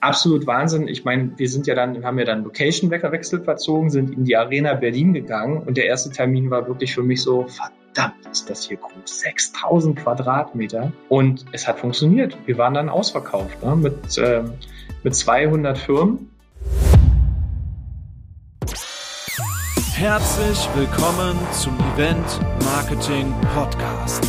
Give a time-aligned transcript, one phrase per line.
[0.00, 0.88] absolut Wahnsinn.
[0.88, 4.74] Ich meine, wir sind ja dann, haben ja dann Location-Wechsel verzogen, sind in die Arena
[4.74, 8.76] Berlin gegangen und der erste Termin war wirklich für mich so, verdammt, ist das hier
[8.76, 8.92] groß.
[9.04, 10.92] 6000 Quadratmeter.
[11.08, 12.36] Und es hat funktioniert.
[12.46, 13.76] Wir waren dann ausverkauft ne?
[13.76, 14.44] mit, äh,
[15.02, 16.30] mit 200 Firmen.
[20.08, 24.22] Herzlich willkommen zum Event Marketing Podcast.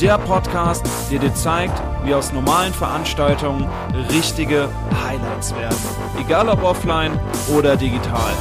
[0.00, 3.68] Der Podcast, der dir zeigt, wie aus normalen Veranstaltungen
[4.10, 4.68] richtige
[5.04, 5.78] Highlights werden.
[6.18, 7.20] Egal ob offline
[7.56, 8.32] oder digital.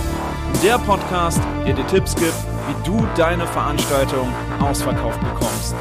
[0.63, 4.27] Der Podcast, der dir Tipps gibt, wie du deine Veranstaltung
[4.59, 5.75] ausverkauft bekommst.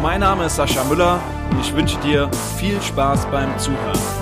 [0.00, 1.20] Mein Name ist Sascha Müller
[1.50, 4.21] und ich wünsche dir viel Spaß beim Zuhören.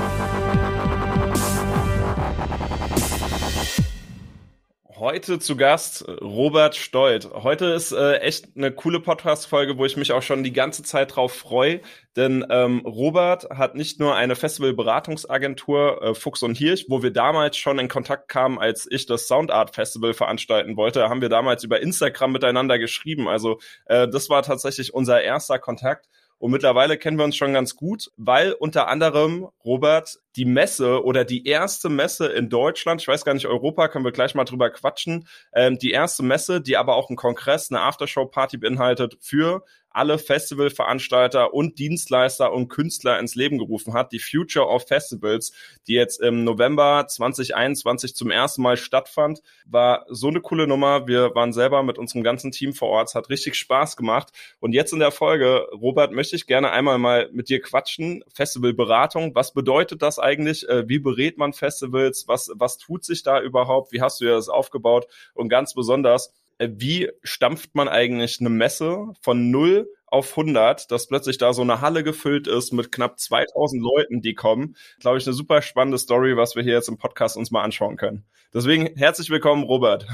[5.00, 7.30] Heute zu Gast Robert Stolt.
[7.32, 11.16] Heute ist äh, echt eine coole Podcast-Folge, wo ich mich auch schon die ganze Zeit
[11.16, 11.80] drauf freue.
[12.16, 17.56] Denn ähm, Robert hat nicht nur eine Festival-Beratungsagentur äh, Fuchs und Hirsch, wo wir damals
[17.56, 21.08] schon in Kontakt kamen, als ich das Soundart Festival veranstalten wollte.
[21.08, 23.26] Haben wir damals über Instagram miteinander geschrieben.
[23.26, 26.10] Also äh, das war tatsächlich unser erster Kontakt.
[26.40, 31.26] Und mittlerweile kennen wir uns schon ganz gut, weil unter anderem Robert die Messe oder
[31.26, 34.70] die erste Messe in Deutschland, ich weiß gar nicht, Europa, können wir gleich mal drüber
[34.70, 40.18] quatschen, ähm, die erste Messe, die aber auch einen Kongress, eine Aftershow-Party beinhaltet für alle
[40.18, 44.12] Festivalveranstalter und Dienstleister und Künstler ins Leben gerufen hat.
[44.12, 45.52] Die Future of Festivals,
[45.86, 51.06] die jetzt im November 2021 zum ersten Mal stattfand, war so eine coole Nummer.
[51.06, 53.08] Wir waren selber mit unserem ganzen Team vor Ort.
[53.08, 54.30] Es hat richtig Spaß gemacht.
[54.60, 58.22] Und jetzt in der Folge, Robert, möchte ich gerne einmal mal mit dir quatschen.
[58.32, 59.34] Festivalberatung.
[59.34, 60.68] Was bedeutet das eigentlich?
[60.68, 62.28] Äh, wie berät man Festivals?
[62.28, 63.92] Was, was tut sich da überhaupt?
[63.92, 65.06] Wie hast du das aufgebaut?
[65.34, 71.38] Und ganz besonders, wie stampft man eigentlich eine Messe von null auf 100, dass plötzlich
[71.38, 74.76] da so eine Halle gefüllt ist mit knapp 2000 Leuten, die kommen.
[74.98, 77.96] Glaube ich, eine super spannende Story, was wir hier jetzt im Podcast uns mal anschauen
[77.96, 78.24] können.
[78.52, 80.06] Deswegen herzlich willkommen, Robert.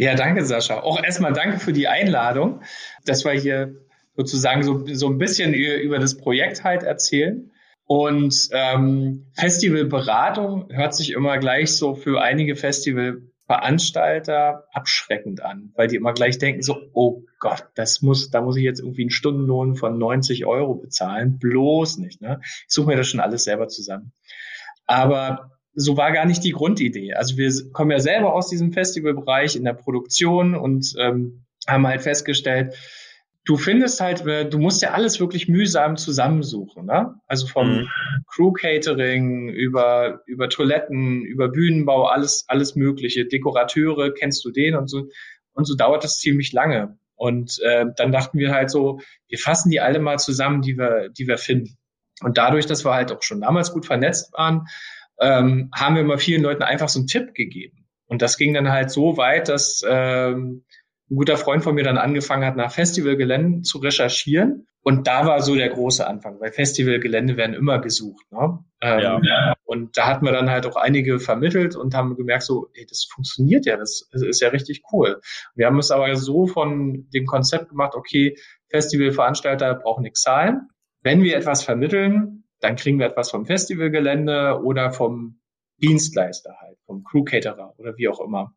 [0.00, 0.80] Ja, danke, Sascha.
[0.80, 2.62] Auch erstmal danke für die Einladung,
[3.04, 3.74] dass wir hier
[4.16, 7.50] sozusagen so, so ein bisschen über das Projekt halt erzählen.
[7.84, 15.88] Und ähm, Festivalberatung hört sich immer gleich so für einige Festival Veranstalter abschreckend an, weil
[15.88, 19.10] die immer gleich denken so, oh Gott, das muss, da muss ich jetzt irgendwie einen
[19.10, 21.38] Stundenlohn von 90 Euro bezahlen.
[21.38, 22.40] Bloß nicht, ne?
[22.42, 24.12] Ich suche mir das schon alles selber zusammen.
[24.84, 27.14] Aber so war gar nicht die Grundidee.
[27.14, 32.02] Also wir kommen ja selber aus diesem Festivalbereich in der Produktion und ähm, haben halt
[32.02, 32.74] festgestellt,
[33.48, 37.14] du findest halt, äh, du musst ja alles wirklich mühsam zusammensuchen, ne?
[37.26, 37.88] Also vom mhm.
[38.26, 44.88] Crew Catering über über Toiletten, über Bühnenbau, alles alles mögliche, Dekorateure, kennst du den und
[44.88, 45.08] so
[45.54, 46.98] und so dauert das ziemlich lange.
[47.14, 51.08] Und äh, dann dachten wir halt so, wir fassen die alle mal zusammen, die wir
[51.08, 51.78] die wir finden.
[52.20, 54.66] Und dadurch, dass wir halt auch schon damals gut vernetzt waren,
[55.20, 57.86] ähm, haben wir mal vielen Leuten einfach so einen Tipp gegeben.
[58.06, 60.64] Und das ging dann halt so weit, dass ähm,
[61.10, 64.66] ein guter Freund von mir dann angefangen hat, nach Festivalgeländen zu recherchieren.
[64.82, 68.24] Und da war so der große Anfang, weil Festivalgelände werden immer gesucht.
[68.30, 68.58] Ne?
[68.80, 69.54] Ähm, ja.
[69.64, 73.04] Und da hatten wir dann halt auch einige vermittelt und haben gemerkt, so, ey, das
[73.04, 75.20] funktioniert ja, das, das ist ja richtig cool.
[75.54, 78.36] Wir haben es aber so von dem Konzept gemacht, okay,
[78.70, 80.68] Festivalveranstalter brauchen nichts zahlen.
[81.02, 85.40] Wenn wir etwas vermitteln, dann kriegen wir etwas vom Festivalgelände oder vom
[85.82, 88.54] Dienstleister halt, vom Crew-Caterer oder wie auch immer.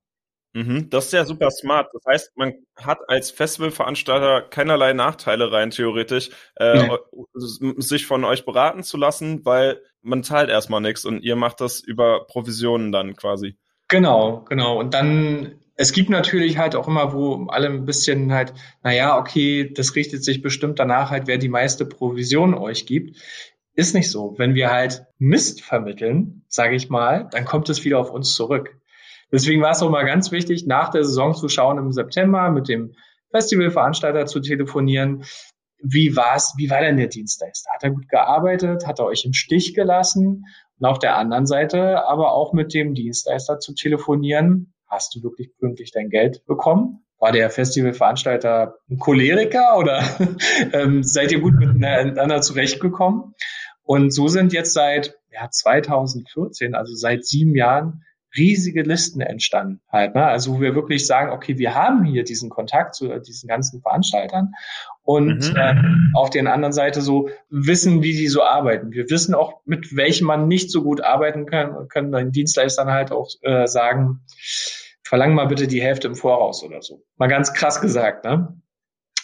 [0.53, 1.89] Mhm, das ist ja super smart.
[1.93, 7.73] Das heißt, man hat als Festivalveranstalter keinerlei Nachteile rein theoretisch, äh, nee.
[7.77, 11.79] sich von euch beraten zu lassen, weil man zahlt erstmal nichts und ihr macht das
[11.79, 13.55] über Provisionen dann quasi.
[13.87, 14.77] Genau, genau.
[14.77, 18.53] Und dann, es gibt natürlich halt auch immer, wo alle ein bisschen halt,
[18.83, 23.17] naja, okay, das richtet sich bestimmt danach halt, wer die meiste Provision euch gibt.
[23.73, 24.35] Ist nicht so.
[24.37, 28.80] Wenn wir halt Mist vermitteln, sage ich mal, dann kommt es wieder auf uns zurück.
[29.31, 32.67] Deswegen war es auch mal ganz wichtig, nach der Saison zu schauen im September mit
[32.67, 32.93] dem
[33.31, 35.23] Festivalveranstalter zu telefonieren.
[35.81, 36.53] Wie war's?
[36.57, 37.71] Wie war denn der Dienstleister?
[37.73, 38.85] Hat er gut gearbeitet?
[38.85, 40.45] Hat er euch im Stich gelassen?
[40.79, 44.73] Und auf der anderen Seite aber auch mit dem Dienstleister zu telefonieren.
[44.87, 47.05] Hast du wirklich pünktlich dein Geld bekommen?
[47.17, 50.03] War der Festivalveranstalter ein Choleriker oder
[50.73, 53.33] ähm, seid ihr gut miteinander zurechtgekommen?
[53.83, 58.03] Und so sind jetzt seit ja, 2014, also seit sieben Jahren,
[58.35, 60.15] riesige Listen entstanden halt.
[60.15, 60.25] Ne?
[60.25, 64.53] Also wo wir wirklich sagen, okay, wir haben hier diesen Kontakt zu diesen ganzen Veranstaltern
[65.03, 65.55] und mhm.
[65.55, 65.75] äh,
[66.13, 68.91] auf der anderen Seite so wissen, wie die so arbeiten.
[68.91, 72.89] Wir wissen auch, mit welchem man nicht so gut arbeiten kann und können den Dienstleistern
[72.89, 74.21] halt auch äh, sagen,
[75.03, 77.03] verlangen mal bitte die Hälfte im Voraus oder so.
[77.17, 78.61] Mal ganz krass gesagt, ne?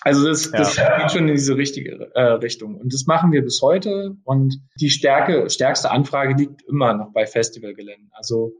[0.01, 0.99] Also das, das ja.
[0.99, 2.75] geht schon in diese richtige äh, Richtung.
[2.75, 4.15] Und das machen wir bis heute.
[4.23, 8.09] Und die Stärke, stärkste Anfrage liegt immer noch bei Festivalgeländen.
[8.13, 8.53] Also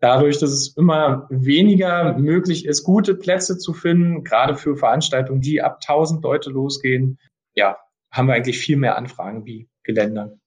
[0.00, 5.62] dadurch, dass es immer weniger möglich ist, gute Plätze zu finden, gerade für Veranstaltungen, die
[5.62, 7.18] ab 1000 Leute losgehen,
[7.54, 7.76] ja,
[8.10, 10.38] haben wir eigentlich viel mehr Anfragen wie Geländer.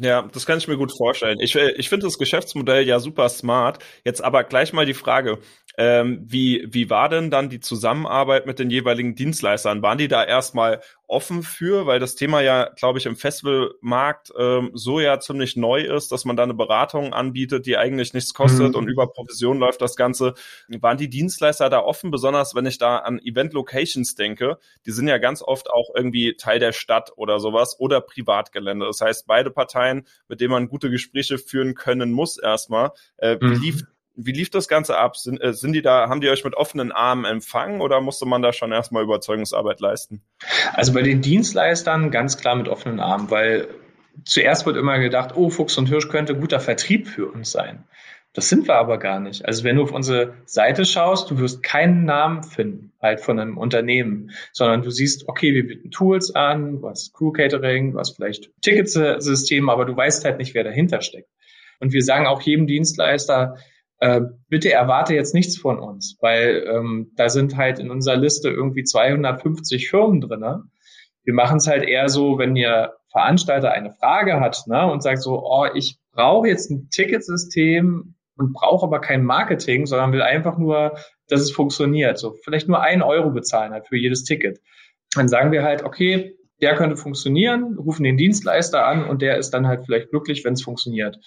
[0.00, 1.38] Ja, das kann ich mir gut vorstellen.
[1.40, 3.78] Ich, ich finde das Geschäftsmodell ja super smart.
[4.04, 5.38] Jetzt aber gleich mal die Frage,
[5.78, 9.82] ähm, wie, wie war denn dann die Zusammenarbeit mit den jeweiligen Dienstleistern?
[9.82, 14.70] Waren die da erstmal offen für, weil das Thema ja, glaube ich, im Festivalmarkt ähm,
[14.72, 18.70] so ja ziemlich neu ist, dass man da eine Beratung anbietet, die eigentlich nichts kostet
[18.70, 18.74] mhm.
[18.74, 20.34] und über Provision läuft das Ganze.
[20.68, 24.58] Waren die Dienstleister da offen, besonders wenn ich da an Event-Locations denke?
[24.86, 28.86] Die sind ja ganz oft auch irgendwie Teil der Stadt oder sowas oder Privatgelände.
[28.86, 32.92] Das heißt, beide Parteien, mit denen man gute Gespräche führen können muss erstmal.
[33.18, 33.40] Äh, mhm.
[33.40, 35.16] Wie lief wie lief das Ganze ab?
[35.16, 38.42] Sind, äh, sind die da, haben die euch mit offenen Armen empfangen oder musste man
[38.42, 40.22] da schon erstmal Überzeugungsarbeit leisten?
[40.72, 43.68] Also bei den Dienstleistern ganz klar mit offenen Armen, weil
[44.24, 47.84] zuerst wird immer gedacht, oh, Fuchs und Hirsch könnte guter Vertrieb für uns sein.
[48.34, 49.44] Das sind wir aber gar nicht.
[49.44, 53.58] Also wenn du auf unsere Seite schaust, du wirst keinen Namen finden, halt von einem
[53.58, 59.68] Unternehmen, sondern du siehst, okay, wir bieten Tools an, was Crew Catering, was vielleicht Ticketsystem,
[59.68, 61.28] aber du weißt halt nicht, wer dahinter steckt.
[61.78, 63.58] Und wir sagen auch jedem Dienstleister,
[64.48, 68.82] bitte erwarte jetzt nichts von uns, weil ähm, da sind halt in unserer Liste irgendwie
[68.82, 70.64] 250 Firmen drinne.
[71.24, 75.22] Wir machen es halt eher so, wenn ihr Veranstalter eine Frage hat ne, und sagt
[75.22, 80.58] so, oh, ich brauche jetzt ein Ticketsystem und brauche aber kein Marketing, sondern will einfach
[80.58, 80.98] nur,
[81.28, 82.18] dass es funktioniert.
[82.18, 84.60] So vielleicht nur ein Euro bezahlen halt für jedes Ticket.
[85.14, 89.50] Dann sagen wir halt, okay, der könnte funktionieren, rufen den Dienstleister an und der ist
[89.50, 91.18] dann halt vielleicht glücklich, wenn es funktioniert.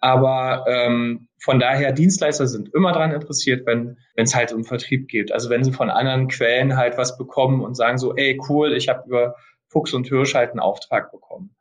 [0.00, 5.32] Aber ähm, von daher, Dienstleister sind immer daran interessiert, wenn es halt um Vertrieb geht.
[5.32, 8.88] Also wenn sie von anderen Quellen halt was bekommen und sagen so, ey, cool, ich
[8.88, 9.36] habe über
[9.68, 11.54] Fuchs und Hirsch halt einen Auftrag bekommen.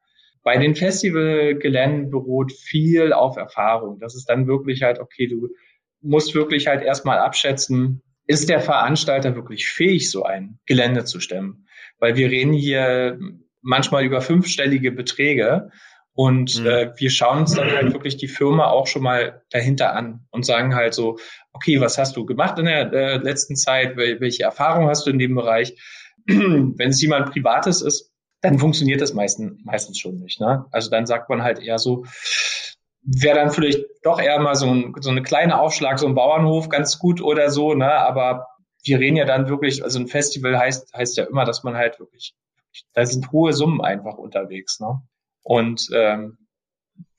[0.43, 3.99] Bei den Festivalgeländen beruht viel auf Erfahrung.
[3.99, 5.49] Das ist dann wirklich halt, okay, du
[6.01, 11.67] musst wirklich halt erstmal abschätzen, ist der Veranstalter wirklich fähig, so ein Gelände zu stemmen?
[11.99, 13.19] Weil wir reden hier
[13.61, 15.69] manchmal über fünfstellige Beträge
[16.15, 16.65] und mhm.
[16.65, 20.45] äh, wir schauen uns dann halt wirklich die Firma auch schon mal dahinter an und
[20.45, 21.17] sagen halt so,
[21.51, 23.97] okay, was hast du gemacht in der äh, letzten Zeit?
[23.97, 25.77] Welche Erfahrung hast du in dem Bereich?
[26.25, 30.39] Wenn es jemand Privates ist, dann funktioniert das meistens, meistens schon nicht.
[30.39, 30.65] Ne?
[30.71, 32.05] Also dann sagt man halt eher so,
[33.01, 36.69] wäre dann vielleicht doch eher mal so, ein, so eine kleine Aufschlag, so ein Bauernhof
[36.69, 37.91] ganz gut oder so, ne?
[37.91, 38.47] Aber
[38.83, 41.99] wir reden ja dann wirklich, also ein Festival heißt, heißt ja immer, dass man halt
[41.99, 42.35] wirklich,
[42.93, 45.01] da sind hohe Summen einfach unterwegs, ne?
[45.45, 46.39] Und ähm,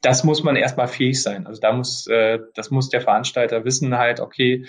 [0.03, 1.47] das muss man erstmal fähig sein.
[1.47, 4.67] Also da muss, äh, das muss der Veranstalter wissen halt, okay,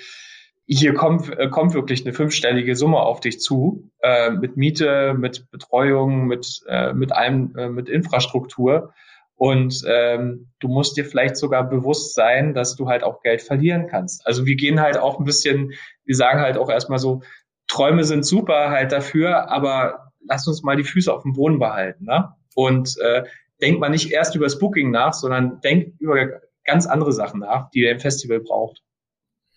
[0.67, 5.49] hier kommt, äh, kommt wirklich eine fünfstellige Summe auf dich zu, äh, mit Miete, mit
[5.49, 8.93] Betreuung, mit, äh, mit allem, äh, mit Infrastruktur.
[9.35, 13.87] Und ähm, du musst dir vielleicht sogar bewusst sein, dass du halt auch Geld verlieren
[13.87, 14.25] kannst.
[14.25, 15.73] Also wir gehen halt auch ein bisschen,
[16.05, 17.21] wir sagen halt auch erstmal so,
[17.67, 22.05] Träume sind super halt dafür, aber lass uns mal die Füße auf dem Boden behalten.
[22.05, 22.29] Ne?
[22.55, 23.23] Und äh,
[23.61, 27.69] denkt man nicht erst über das Booking nach, sondern denkt über ganz andere Sachen nach,
[27.71, 28.83] die ein Festival braucht.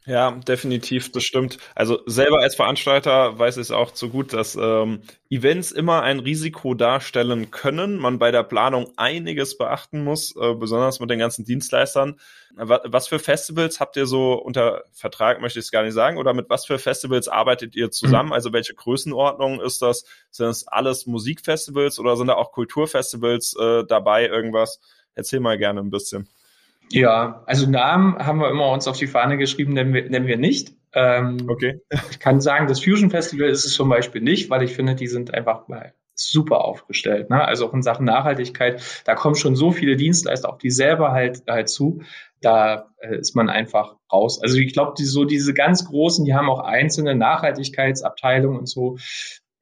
[0.06, 1.58] Ja, definitiv, das stimmt.
[1.74, 6.20] Also selber als Veranstalter weiß ich es auch zu gut, dass ähm, Events immer ein
[6.20, 11.44] Risiko darstellen können, man bei der Planung einiges beachten muss, äh, besonders mit den ganzen
[11.44, 12.18] Dienstleistern.
[12.56, 16.32] Was für Festivals habt ihr so unter Vertrag, möchte ich es gar nicht sagen, oder
[16.32, 18.32] mit was für Festivals arbeitet ihr zusammen?
[18.40, 20.04] Also welche Größenordnung ist das?
[20.30, 24.80] Sind das alles Musikfestivals oder sind da auch Kulturfestivals äh, dabei, irgendwas?
[25.14, 26.26] Erzähl mal gerne ein bisschen.
[26.92, 30.36] Ja, also Namen haben wir immer uns auf die Fahne geschrieben, nennen wir, nennen wir
[30.36, 30.74] nicht.
[30.92, 31.80] Ähm, okay.
[32.10, 35.06] ich kann sagen, das Fusion Festival ist es zum Beispiel nicht, weil ich finde, die
[35.06, 37.30] sind einfach mal super aufgestellt.
[37.30, 37.42] Ne?
[37.44, 41.42] Also auch in Sachen Nachhaltigkeit, da kommen schon so viele Dienstleister auf die selber halt,
[41.48, 42.02] halt zu.
[42.40, 44.40] Da äh, ist man einfach raus.
[44.42, 48.98] Also ich glaube, die, so diese ganz großen, die haben auch einzelne Nachhaltigkeitsabteilungen und so.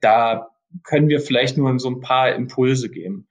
[0.01, 0.49] Da
[0.83, 3.29] können wir vielleicht nur so ein paar Impulse geben.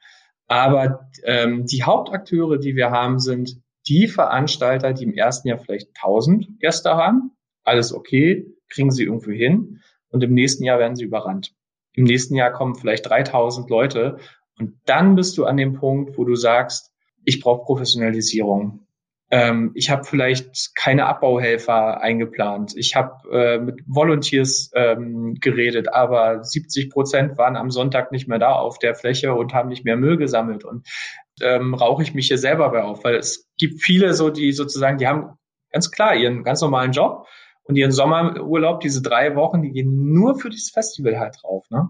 [0.48, 5.90] Aber ähm, die Hauptakteure, die wir haben, sind die Veranstalter, die im ersten Jahr vielleicht
[5.96, 7.32] 1000 Gäste haben,
[7.64, 11.54] alles okay, kriegen sie irgendwie hin und im nächsten Jahr werden sie überrannt.
[11.94, 14.20] Im nächsten Jahr kommen vielleicht 3000 Leute
[14.60, 16.92] und dann bist du an dem Punkt, wo du sagst,
[17.26, 18.88] ich brauche Professionalisierung.
[19.30, 22.74] Ähm, ich habe vielleicht keine Abbauhelfer eingeplant.
[22.78, 28.40] Ich habe äh, mit Volunteers ähm, geredet, aber 70 Prozent waren am Sonntag nicht mehr
[28.40, 30.64] da auf der Fläche und haben nicht mehr Müll gesammelt.
[30.64, 30.88] Und
[31.42, 34.98] ähm, rauche ich mich hier selber bei auf, weil es gibt viele so, die sozusagen,
[34.98, 35.38] die haben
[35.72, 37.28] ganz klar ihren ganz normalen Job
[37.64, 41.66] und ihren Sommerurlaub, diese drei Wochen, die gehen nur für dieses Festival halt drauf.
[41.70, 41.90] Ne?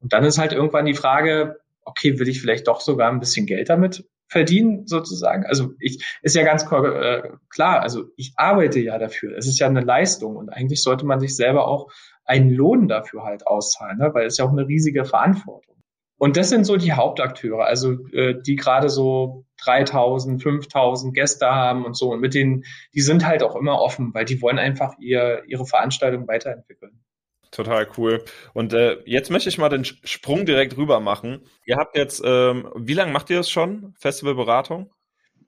[0.00, 3.46] Und dann ist halt irgendwann die Frage, okay, will ich vielleicht doch sogar ein bisschen
[3.46, 5.44] Geld damit verdienen, sozusagen?
[5.46, 9.36] Also ich ist ja ganz äh, klar, also ich arbeite ja dafür.
[9.36, 11.90] Es ist ja eine Leistung und eigentlich sollte man sich selber auch
[12.24, 14.10] einen Lohn dafür halt auszahlen, ne?
[14.14, 15.75] weil es ja auch eine riesige Verantwortung.
[16.18, 21.84] Und das sind so die Hauptakteure, also äh, die gerade so 3000, 5000 Gäste haben
[21.84, 22.10] und so.
[22.12, 25.66] Und mit denen, die sind halt auch immer offen, weil die wollen einfach ihr, ihre
[25.66, 27.02] Veranstaltung weiterentwickeln.
[27.50, 28.24] Total cool.
[28.54, 31.42] Und äh, jetzt möchte ich mal den Sprung direkt rüber machen.
[31.64, 34.90] Ihr habt jetzt, ähm, wie lange macht ihr das schon, Festivalberatung?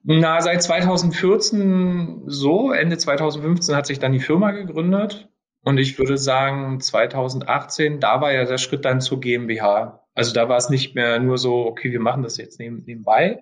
[0.03, 2.71] Na, seit 2014 so.
[2.71, 5.29] Ende 2015 hat sich dann die Firma gegründet.
[5.61, 10.07] Und ich würde sagen, 2018, da war ja der Schritt dann zur GmbH.
[10.19, 13.41] Also da war es nicht mehr nur so, okay, wir machen das jetzt nebenbei,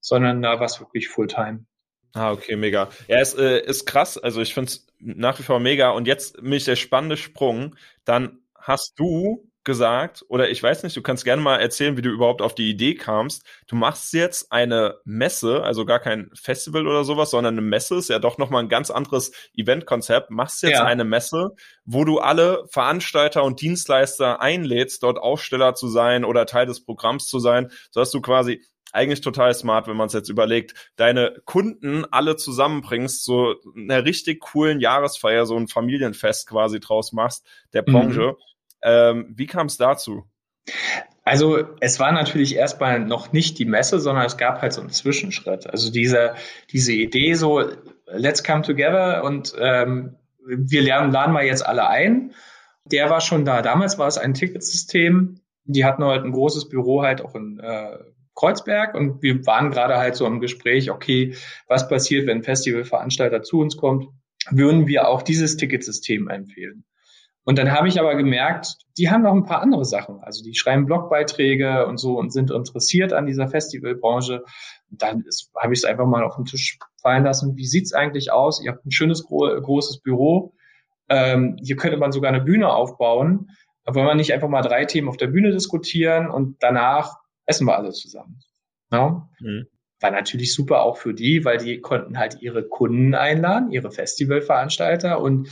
[0.00, 1.64] sondern da war es wirklich Fulltime.
[2.12, 2.88] Ah, okay, mega.
[3.06, 4.18] Ja, es äh, ist krass.
[4.18, 5.90] Also ich finde es nach wie vor mega.
[5.90, 7.76] Und jetzt mich der spannende Sprung.
[8.04, 12.08] Dann hast du gesagt, oder ich weiß nicht, du kannst gerne mal erzählen, wie du
[12.08, 13.44] überhaupt auf die Idee kamst.
[13.68, 18.08] Du machst jetzt eine Messe, also gar kein Festival oder sowas, sondern eine Messe ist
[18.08, 20.30] ja doch nochmal ein ganz anderes Eventkonzept.
[20.30, 20.84] Machst jetzt ja.
[20.84, 21.50] eine Messe,
[21.84, 27.28] wo du alle Veranstalter und Dienstleister einlädst, dort Aussteller zu sein oder Teil des Programms
[27.28, 32.06] zu sein, sodass du quasi eigentlich total smart, wenn man es jetzt überlegt, deine Kunden
[32.10, 37.92] alle zusammenbringst, so einer richtig coolen Jahresfeier, so ein Familienfest quasi draus machst, der mhm.
[37.92, 38.20] Branche.
[38.20, 38.36] Mhm.
[38.82, 40.24] Ähm, wie kam es dazu?
[41.24, 44.90] Also es war natürlich erstmal noch nicht die Messe, sondern es gab halt so einen
[44.90, 45.66] Zwischenschritt.
[45.68, 46.34] Also diese,
[46.72, 47.62] diese Idee so,
[48.06, 50.16] let's come together und ähm,
[50.46, 52.32] wir lernen, laden mal jetzt alle ein.
[52.86, 53.60] Der war schon da.
[53.60, 55.40] Damals war es ein Ticketsystem.
[55.64, 57.98] Die hatten halt ein großes Büro halt auch in äh,
[58.34, 61.34] Kreuzberg und wir waren gerade halt so im Gespräch, okay,
[61.66, 64.08] was passiert, wenn ein Festivalveranstalter zu uns kommt?
[64.50, 66.84] Würden wir auch dieses Ticketsystem empfehlen?
[67.48, 70.20] Und dann habe ich aber gemerkt, die haben noch ein paar andere Sachen.
[70.20, 74.44] Also die schreiben Blogbeiträge und so und sind interessiert an dieser Festivalbranche.
[74.90, 75.24] Dann
[75.58, 77.56] habe ich es einfach mal auf den Tisch fallen lassen.
[77.56, 78.62] Wie sieht's eigentlich aus?
[78.62, 80.52] Ihr habt ein schönes gro großes Büro.
[81.08, 83.48] Ähm, hier könnte man sogar eine Bühne aufbauen.
[83.86, 87.78] wollen wir nicht einfach mal drei Themen auf der Bühne diskutieren und danach essen wir
[87.78, 88.40] alle zusammen?
[88.92, 89.26] Ja?
[89.40, 89.68] Mhm.
[90.00, 95.18] War natürlich super auch für die, weil die konnten halt ihre Kunden einladen, ihre Festivalveranstalter
[95.22, 95.48] und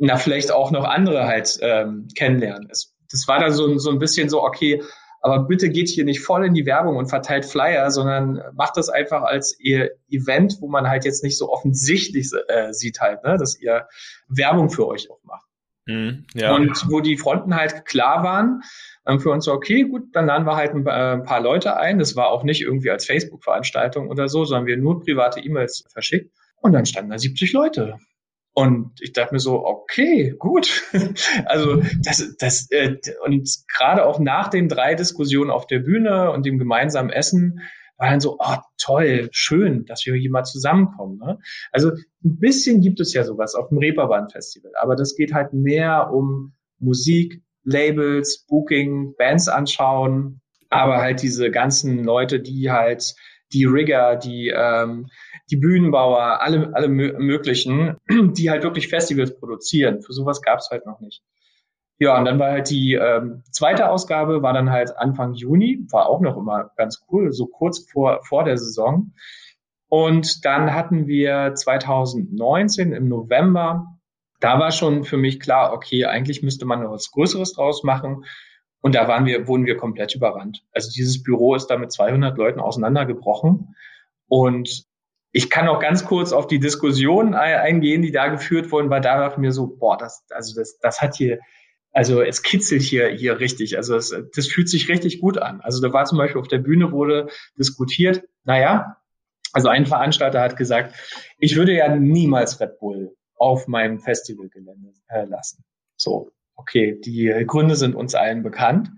[0.00, 2.68] na, vielleicht auch noch andere halt ähm, kennenlernen.
[2.70, 4.82] Es, das war dann so, so ein bisschen so, okay,
[5.20, 8.88] aber bitte geht hier nicht voll in die Werbung und verteilt Flyer, sondern macht das
[8.88, 13.36] einfach als ihr Event, wo man halt jetzt nicht so offensichtlich äh, sieht halt, ne,
[13.36, 13.86] dass ihr
[14.28, 15.46] Werbung für euch auch macht.
[15.84, 16.54] Mhm, ja.
[16.54, 18.62] Und wo die Fronten halt klar waren,
[19.04, 21.76] dann für uns so, okay, gut, dann laden wir halt ein, äh, ein paar Leute
[21.76, 21.98] ein.
[21.98, 26.32] Das war auch nicht irgendwie als Facebook-Veranstaltung oder so, sondern wir nur private E-Mails verschickt.
[26.62, 27.98] Und dann standen da 70 Leute.
[28.52, 30.82] Und ich dachte mir so, okay, gut.
[31.46, 36.44] also das, das äh, und gerade auch nach den drei Diskussionen auf der Bühne und
[36.44, 37.60] dem gemeinsamen Essen
[37.96, 41.18] war dann so, oh toll, schön, dass wir hier mal zusammenkommen.
[41.18, 41.38] Ne?
[41.70, 41.90] Also
[42.24, 46.10] ein bisschen gibt es ja sowas auf dem Reeperbahn Festival, aber das geht halt mehr
[46.10, 50.40] um Musik, Labels, Booking, Bands anschauen,
[50.70, 53.14] aber halt diese ganzen Leute, die halt
[53.52, 55.08] die Rigger, die ähm,
[55.50, 60.00] die Bühnenbauer, alle, alle möglichen, die halt wirklich Festivals produzieren.
[60.02, 61.22] Für sowas gab es halt noch nicht.
[61.98, 66.08] Ja, und dann war halt die ähm, zweite Ausgabe, war dann halt Anfang Juni, war
[66.08, 69.12] auch noch immer ganz cool, so kurz vor, vor der Saison.
[69.88, 73.98] Und dann hatten wir 2019 im November,
[74.40, 78.24] da war schon für mich klar, okay, eigentlich müsste man noch was Größeres draus machen.
[78.80, 80.64] Und da waren wir, wurden wir komplett überrannt.
[80.72, 83.74] Also dieses Büro ist da mit 200 Leuten auseinandergebrochen.
[84.26, 84.84] Und
[85.32, 89.18] ich kann auch ganz kurz auf die Diskussion eingehen, die da geführt wurden, weil da
[89.18, 91.38] dachte mir so, boah, das, also das, das hat hier,
[91.92, 93.76] also es kitzelt hier, hier richtig.
[93.76, 95.60] Also es, das fühlt sich richtig gut an.
[95.60, 98.96] Also da war zum Beispiel auf der Bühne wurde diskutiert, naja,
[99.52, 100.94] also ein Veranstalter hat gesagt,
[101.38, 105.64] ich würde ja niemals Red Bull auf meinem Festivalgelände äh, lassen.
[105.96, 108.90] So, okay, die Gründe sind uns allen bekannt.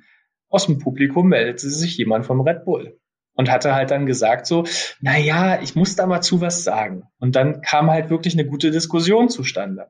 [0.48, 2.98] Aus dem Publikum meldete sich jemand vom Red Bull
[3.34, 4.64] und hatte halt dann gesagt so,
[5.00, 7.04] na ja, ich muss da mal zu was sagen.
[7.18, 9.88] Und dann kam halt wirklich eine gute Diskussion zustande.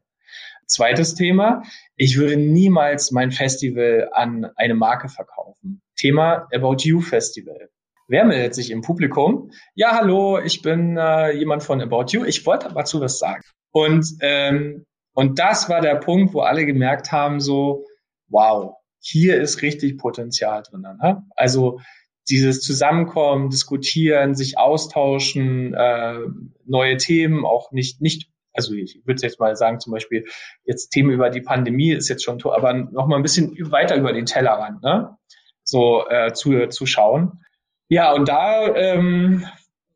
[0.66, 1.62] Zweites Thema,
[1.96, 5.82] ich würde niemals mein Festival an eine Marke verkaufen.
[5.96, 7.68] Thema About You Festival.
[8.08, 9.50] Wer meldet sich im Publikum?
[9.74, 12.24] Ja, hallo, ich bin äh, jemand von About You.
[12.24, 13.42] Ich wollte aber zu was sagen.
[13.70, 14.84] Und, ähm,
[15.14, 17.84] und das war der Punkt, wo alle gemerkt haben, so,
[18.28, 20.82] wow, hier ist richtig Potenzial drin.
[20.82, 21.22] Ne?
[21.36, 21.80] Also
[22.28, 26.18] dieses Zusammenkommen, diskutieren, sich austauschen, äh,
[26.64, 30.24] neue Themen, auch nicht, nicht Also ich würde jetzt mal sagen, zum Beispiel
[30.64, 34.12] jetzt Themen über die Pandemie ist jetzt schon, aber noch mal ein bisschen weiter über
[34.12, 35.16] den Tellerrand, ne?
[35.64, 37.40] So äh, zu, zu schauen.
[37.88, 39.46] Ja, und da ähm,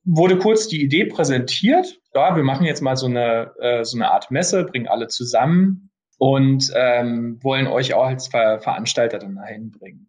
[0.05, 1.99] wurde kurz die Idee präsentiert.
[2.15, 5.91] Ja, wir machen jetzt mal so eine, äh, so eine Art Messe, bringen alle zusammen
[6.19, 10.09] und ähm, wollen euch auch als Ver Veranstalter dann dahin bringen.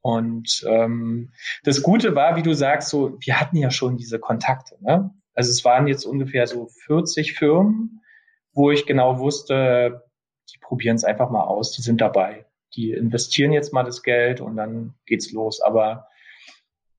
[0.00, 1.32] Und ähm,
[1.64, 4.76] das Gute war, wie du sagst, so wir hatten ja schon diese Kontakte.
[4.80, 5.10] Ne?
[5.34, 8.00] Also es waren jetzt ungefähr so 40 Firmen,
[8.52, 10.02] wo ich genau wusste,
[10.52, 12.46] die probieren es einfach mal aus, die sind dabei.
[12.74, 15.60] Die investieren jetzt mal das Geld und dann geht's los.
[15.60, 16.08] Aber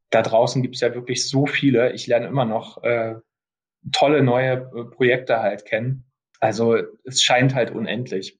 [0.09, 1.93] da draußen gibt's ja wirklich so viele.
[1.93, 3.15] Ich lerne immer noch äh,
[3.91, 6.05] tolle neue äh, Projekte halt kennen.
[6.39, 8.39] Also es scheint halt unendlich.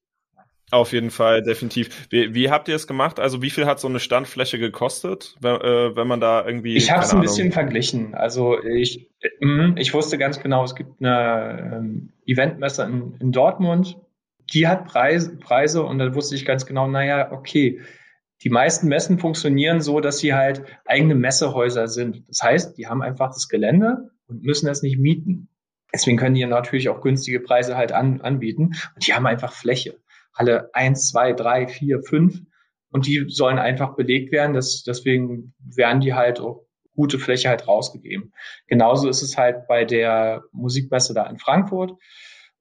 [0.72, 2.08] Auf jeden Fall, definitiv.
[2.12, 3.20] Wie, wie habt ihr es gemacht?
[3.20, 6.76] Also wie viel hat so eine Standfläche gekostet, wenn, äh, wenn man da irgendwie...
[6.76, 8.14] Ich habe es ein bisschen verglichen.
[8.14, 9.10] Also ich,
[9.40, 13.98] mh, ich wusste ganz genau, es gibt eine ähm, Eventmesse in, in Dortmund,
[14.54, 17.82] die hat Preise, Preise und dann wusste ich ganz genau, naja, okay,
[18.44, 22.24] die meisten Messen funktionieren so, dass sie halt eigene Messehäuser sind.
[22.28, 25.50] Das heißt, die haben einfach das Gelände und müssen das nicht mieten.
[25.94, 28.76] Deswegen können die natürlich auch günstige Preise halt an, anbieten.
[28.96, 29.98] Und die haben einfach Fläche.
[30.40, 32.42] Halle eins, zwei, drei, vier, fünf.
[32.92, 34.56] Und die sollen einfach belegt werden.
[34.56, 36.66] Das, deswegen werden die halt auch
[36.96, 38.34] gute Fläche halt rausgegeben.
[38.68, 41.94] Genauso ist es halt bei der Musikmesse da in Frankfurt.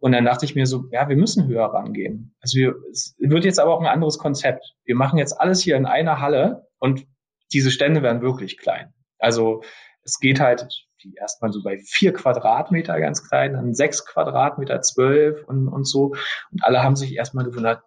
[0.01, 2.37] Und dann dachte ich mir so, ja, wir müssen höher rangehen.
[2.41, 4.77] Also wir, es wird jetzt aber auch ein anderes Konzept.
[4.85, 7.07] Wir machen jetzt alles hier in einer Halle und
[7.53, 8.93] diese Stände werden wirklich klein.
[9.19, 9.63] Also
[10.05, 10.69] es geht halt
[11.03, 16.15] die erstmal so bei vier Quadratmeter ganz klein, dann sechs Quadratmeter, zwölf und, und so.
[16.51, 17.83] Und alle haben sich erstmal gewundert,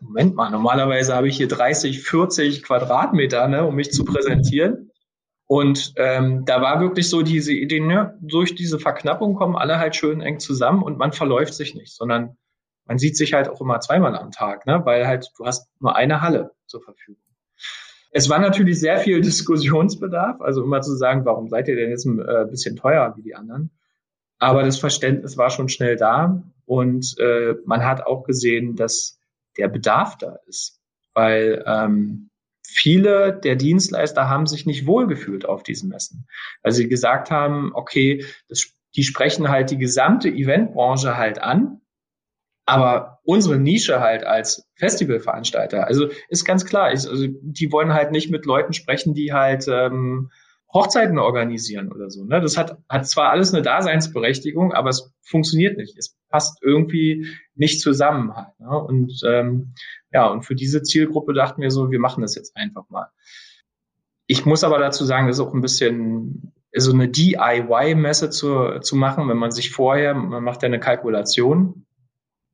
[0.00, 4.90] Moment mal, normalerweise habe ich hier 30, 40 Quadratmeter, ne, um mich zu präsentieren.
[5.46, 9.94] Und ähm, da war wirklich so diese Idee, ne, durch diese Verknappung kommen alle halt
[9.94, 12.36] schön eng zusammen und man verläuft sich nicht, sondern
[12.86, 15.94] man sieht sich halt auch immer zweimal am Tag, ne, weil halt du hast nur
[15.94, 17.22] eine Halle zur Verfügung.
[18.14, 22.04] Es war natürlich sehr viel Diskussionsbedarf, also immer zu sagen, warum seid ihr denn jetzt
[22.04, 23.70] ein äh, bisschen teurer wie die anderen?
[24.38, 29.18] Aber das Verständnis war schon schnell da und äh, man hat auch gesehen, dass
[29.56, 30.80] der Bedarf da ist,
[31.14, 32.30] weil ähm,
[32.66, 36.26] viele der Dienstleister haben sich nicht wohlgefühlt auf diesen Messen,
[36.62, 41.81] weil sie gesagt haben, okay, das, die sprechen halt die gesamte Eventbranche halt an,
[42.64, 48.12] aber unsere Nische halt als Festivalveranstalter, also ist ganz klar, ist, also die wollen halt
[48.12, 50.30] nicht mit Leuten sprechen, die halt ähm,
[50.72, 52.24] Hochzeiten organisieren oder so.
[52.24, 52.40] Ne?
[52.40, 55.98] Das hat, hat zwar alles eine Daseinsberechtigung, aber es funktioniert nicht.
[55.98, 58.58] Es passt irgendwie nicht zusammen halt.
[58.58, 58.78] Ne?
[58.78, 59.74] Und ähm,
[60.12, 63.08] ja, und für diese Zielgruppe dachten wir so, wir machen das jetzt einfach mal.
[64.26, 68.96] Ich muss aber dazu sagen, das ist auch ein bisschen so eine DIY-Messe zu, zu
[68.96, 71.84] machen, wenn man sich vorher, man macht ja eine Kalkulation.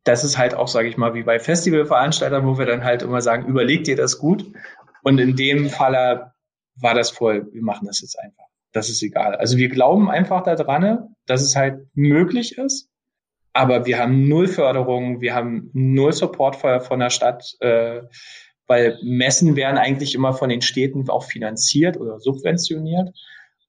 [0.09, 3.21] Das ist halt auch, sage ich mal, wie bei Festivalveranstaltern, wo wir dann halt immer
[3.21, 4.51] sagen, überlegt ihr das gut.
[5.03, 6.33] Und in dem Falle
[6.77, 8.47] war das voll, wir machen das jetzt einfach.
[8.73, 9.35] Das ist egal.
[9.35, 12.89] Also wir glauben einfach daran, dass es halt möglich ist,
[13.53, 18.01] aber wir haben null Förderung, wir haben null Support von der Stadt, äh,
[18.67, 23.11] weil Messen werden eigentlich immer von den Städten auch finanziert oder subventioniert.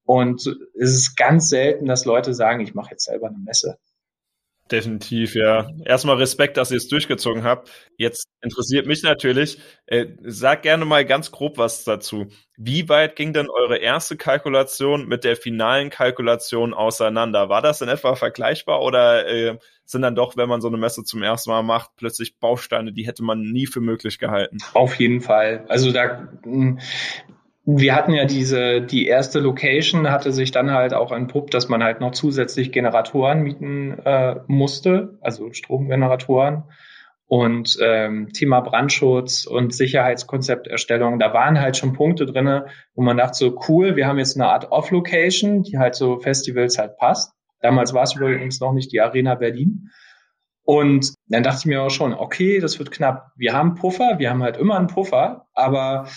[0.06, 0.48] Und
[0.80, 3.78] es ist ganz selten, dass Leute sagen, ich mache jetzt selber eine Messe.
[4.72, 5.68] Definitiv, ja.
[5.84, 7.72] Erstmal Respekt, dass ihr es durchgezogen habt.
[7.98, 12.28] Jetzt interessiert mich natürlich, äh, sag gerne mal ganz grob was dazu.
[12.56, 17.50] Wie weit ging denn eure erste Kalkulation mit der finalen Kalkulation auseinander?
[17.50, 21.04] War das in etwa vergleichbar oder äh, sind dann doch, wenn man so eine Messe
[21.04, 24.58] zum ersten Mal macht, plötzlich Bausteine, die hätte man nie für möglich gehalten?
[24.74, 25.66] Auf jeden Fall.
[25.68, 26.30] Also da
[27.78, 31.84] wir hatten ja diese, die erste Location hatte sich dann halt auch entpuppt, dass man
[31.84, 36.64] halt noch zusätzlich Generatoren mieten äh, musste, also Stromgeneratoren
[37.28, 41.20] und ähm, Thema Brandschutz und Sicherheitskonzepterstellung.
[41.20, 44.50] Da waren halt schon Punkte drinne, wo man dachte so cool, wir haben jetzt eine
[44.50, 47.34] Art Off-Location, die halt so Festivals halt passt.
[47.62, 49.90] Damals war es übrigens noch nicht die Arena Berlin.
[50.64, 53.32] Und dann dachte ich mir auch schon, okay, das wird knapp.
[53.36, 56.08] Wir haben Puffer, wir haben halt immer einen Puffer, aber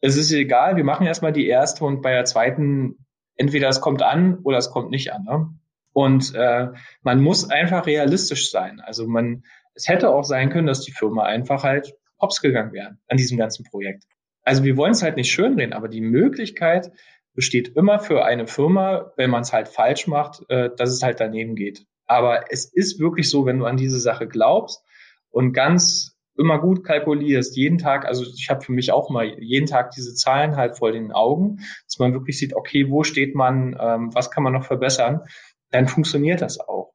[0.00, 3.06] es ist egal, wir machen erstmal die erste und bei der zweiten,
[3.36, 5.24] entweder es kommt an oder es kommt nicht an.
[5.24, 5.50] Ne?
[5.92, 6.68] Und äh,
[7.02, 8.80] man muss einfach realistisch sein.
[8.80, 12.96] Also man, es hätte auch sein können, dass die Firma einfach halt hops gegangen wäre
[13.08, 14.04] an diesem ganzen Projekt.
[14.42, 16.92] Also wir wollen es halt nicht schönreden, aber die Möglichkeit
[17.34, 21.20] besteht immer für eine Firma, wenn man es halt falsch macht, äh, dass es halt
[21.20, 21.86] daneben geht.
[22.06, 24.82] Aber es ist wirklich so, wenn du an diese Sache glaubst
[25.30, 29.66] und ganz immer gut kalkulierst, jeden Tag, also ich habe für mich auch mal jeden
[29.66, 33.76] Tag diese Zahlen halt vor den Augen, dass man wirklich sieht, okay, wo steht man,
[33.80, 35.22] ähm, was kann man noch verbessern,
[35.70, 36.92] dann funktioniert das auch.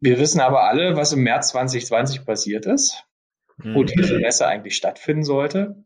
[0.00, 3.04] Wir wissen aber alle, was im März 2020 passiert ist,
[3.58, 3.74] mhm.
[3.74, 5.84] wo diese Messe eigentlich stattfinden sollte.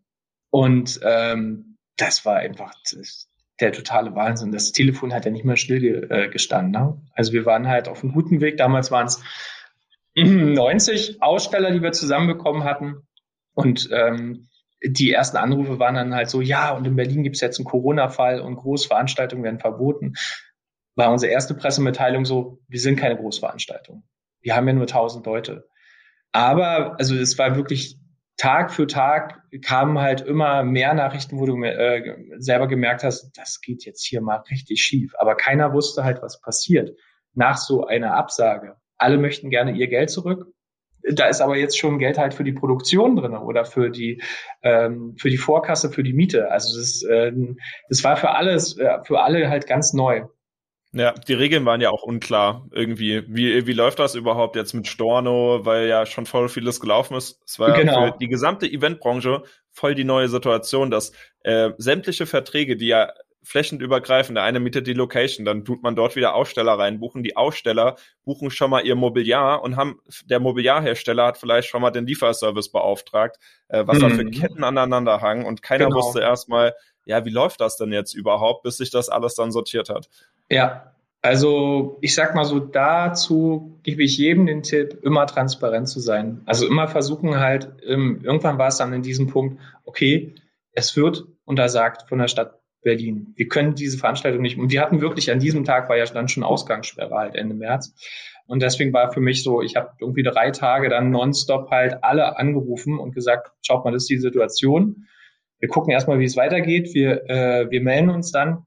[0.51, 3.29] Und ähm, das war einfach das,
[3.61, 4.53] der totale Wahnsinn.
[4.53, 6.73] Das Telefon hat ja nicht mehr still ge, äh, gestanden.
[6.73, 7.01] Ne?
[7.13, 8.57] Also wir waren halt auf einem guten Weg.
[8.57, 9.23] Damals waren es
[10.55, 13.07] 90 Aussteller, die wir zusammenbekommen hatten.
[13.55, 14.49] Und ähm,
[14.83, 17.67] die ersten Anrufe waren dann halt so, ja, und in Berlin gibt es jetzt einen
[17.67, 20.15] Corona-Fall und Großveranstaltungen werden verboten.
[20.95, 24.05] War unsere erste Pressemitteilung so, wir sind keine Großveranstaltung.
[24.41, 25.69] Wir haben ja nur 1000 Leute.
[26.33, 27.99] Aber, also es war wirklich
[28.37, 33.61] Tag für Tag kamen halt immer mehr Nachrichten, wo du äh, selber gemerkt hast, das
[33.63, 35.15] geht jetzt hier mal richtig schief.
[35.19, 36.91] Aber keiner wusste halt, was passiert
[37.33, 38.77] nach so einer Absage.
[38.99, 40.47] Alle möchten gerne ihr Geld zurück.
[41.09, 44.23] Da ist aber jetzt schon Geld halt für die Produktion drin oder für die
[44.63, 46.51] ähm, für die Vorkasse, für die Miete.
[46.51, 47.33] Also das, äh,
[47.89, 50.25] das war für alles äh, für alle halt ganz neu.
[50.93, 53.23] Ja, die Regeln waren ja auch unklar irgendwie.
[53.29, 57.39] Wie, wie läuft das überhaupt jetzt mit Storno, weil ja schon voll vieles gelaufen ist.
[57.45, 58.13] Es war genau.
[58.13, 63.13] für die gesamte Eventbranche voll die neue Situation, dass äh, sämtliche Verträge, die ja
[63.47, 67.23] flächenübergreifend, der eine mietet die Location, dann tut man dort wieder Aussteller reinbuchen.
[67.23, 71.93] Die Aussteller buchen schon mal ihr Mobiliar und haben, der Mobiliarhersteller hat vielleicht schon mal
[71.93, 74.03] den Lieferservice beauftragt, äh, was mhm.
[74.03, 74.31] da für mhm.
[74.33, 75.99] Ketten aneinander hangen und keiner genau.
[75.99, 79.91] wusste erstmal, ja, wie läuft das denn jetzt überhaupt, bis sich das alles dann sortiert
[79.91, 80.09] hat?
[80.51, 86.01] Ja, also ich sag mal so, dazu gebe ich jedem den Tipp, immer transparent zu
[86.01, 86.43] sein.
[86.47, 90.35] Also immer versuchen halt, ähm, irgendwann war es dann in diesem Punkt, okay,
[90.73, 93.33] es wird untersagt von der Stadt Berlin.
[93.35, 94.59] Wir können diese Veranstaltung nicht.
[94.59, 97.93] Und wir hatten wirklich an diesem Tag war ja dann schon Ausgangssperre halt Ende März.
[98.47, 102.39] Und deswegen war für mich so, ich habe irgendwie drei Tage dann nonstop halt alle
[102.39, 105.09] angerufen und gesagt, schaut mal, das ist die Situation.
[105.59, 106.95] Wir gucken erstmal, wie es weitergeht.
[106.95, 108.67] Wir, äh, wir melden uns dann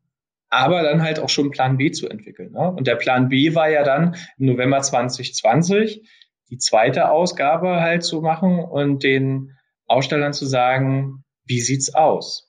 [0.49, 2.51] aber dann halt auch schon Plan B zu entwickeln.
[2.51, 2.71] Ne?
[2.71, 6.03] Und der Plan B war ja dann im November 2020
[6.49, 9.51] die zweite Ausgabe halt zu machen und den
[9.85, 12.48] Ausstellern zu sagen, wie sieht's aus?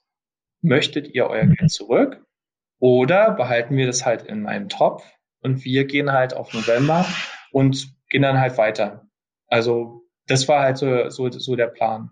[0.61, 2.23] Möchtet ihr euer Geld zurück?
[2.79, 5.03] Oder behalten wir das halt in einem Topf
[5.41, 7.05] und wir gehen halt auf November
[7.51, 9.05] und gehen dann halt weiter.
[9.47, 12.11] Also das war halt so, so, so der Plan.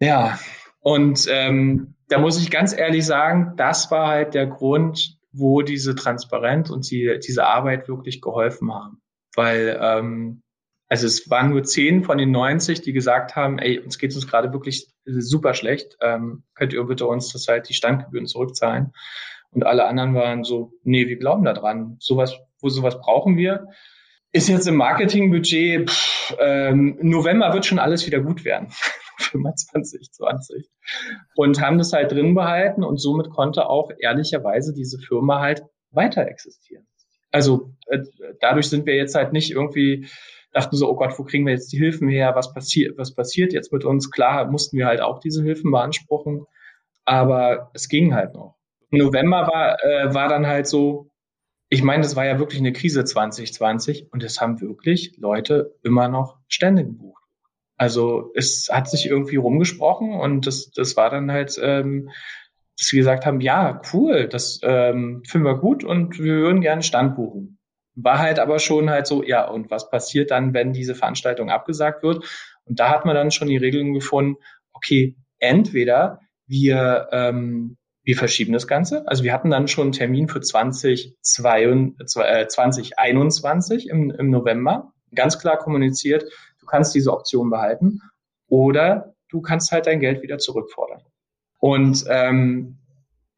[0.00, 0.38] Ja,
[0.80, 5.94] und ähm, da muss ich ganz ehrlich sagen, das war halt der Grund, wo diese
[5.94, 9.00] Transparenz und die, diese Arbeit wirklich geholfen haben.
[9.34, 10.42] Weil, ähm,
[10.88, 14.26] also es waren nur zehn von den 90, die gesagt haben, ey, uns geht uns
[14.26, 18.92] gerade wirklich super schlecht, ähm, könnt ihr bitte uns das halt die Standgebühren zurückzahlen.
[19.50, 21.96] Und alle anderen waren so, nee, wir glauben da dran.
[22.00, 23.68] Sowas, wo sowas brauchen wir.
[24.30, 28.68] Ist jetzt im Marketingbudget, pff, ähm, November wird schon alles wieder gut werden.
[29.18, 30.70] 25, 20.
[31.34, 36.26] Und haben das halt drin behalten und somit konnte auch ehrlicherweise diese Firma halt weiter
[36.26, 36.86] existieren.
[37.30, 38.00] Also äh,
[38.40, 40.06] dadurch sind wir jetzt halt nicht irgendwie
[40.52, 42.34] dachten so, oh Gott, wo kriegen wir jetzt die Hilfen her?
[42.34, 44.10] Was passiert, was passiert jetzt mit uns?
[44.10, 46.46] Klar, mussten wir halt auch diese Hilfen beanspruchen,
[47.04, 48.56] aber es ging halt noch.
[48.90, 51.10] November war, äh, war dann halt so,
[51.68, 56.08] ich meine, das war ja wirklich eine Krise 2020 und es haben wirklich Leute immer
[56.08, 57.22] noch Stände gebucht.
[57.76, 62.10] Also es hat sich irgendwie rumgesprochen und das, das war dann halt, ähm,
[62.76, 66.82] dass wir gesagt haben, ja, cool, das ähm, finden wir gut und wir würden gerne
[66.82, 67.57] Stand buchen.
[68.00, 72.02] War halt aber schon halt so, ja, und was passiert dann, wenn diese Veranstaltung abgesagt
[72.02, 72.24] wird?
[72.64, 74.36] Und da hat man dann schon die Regeln gefunden,
[74.72, 79.06] okay, entweder wir, ähm, wir verschieben das Ganze.
[79.06, 85.38] Also wir hatten dann schon einen Termin für 2022, äh, 2021 im, im November, ganz
[85.38, 86.24] klar kommuniziert,
[86.68, 88.00] kannst diese Option behalten
[88.46, 91.02] oder du kannst halt dein Geld wieder zurückfordern.
[91.58, 92.78] Und ähm,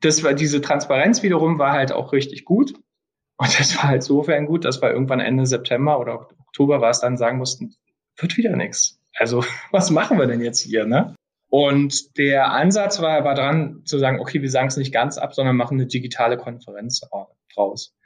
[0.01, 2.75] das war diese Transparenz wiederum war halt auch richtig gut.
[3.41, 7.01] Und das war halt sofern gut, dass wir irgendwann Ende September oder Oktober war es
[7.01, 7.75] dann sagen mussten,
[8.19, 9.01] wird wieder nichts.
[9.15, 11.15] Also was machen wir denn jetzt hier, ne?
[11.49, 15.35] Und der Ansatz war, war dran zu sagen, okay, wir sagen es nicht ganz ab,
[15.35, 17.01] sondern machen eine digitale Konferenz
[17.55, 17.97] draus.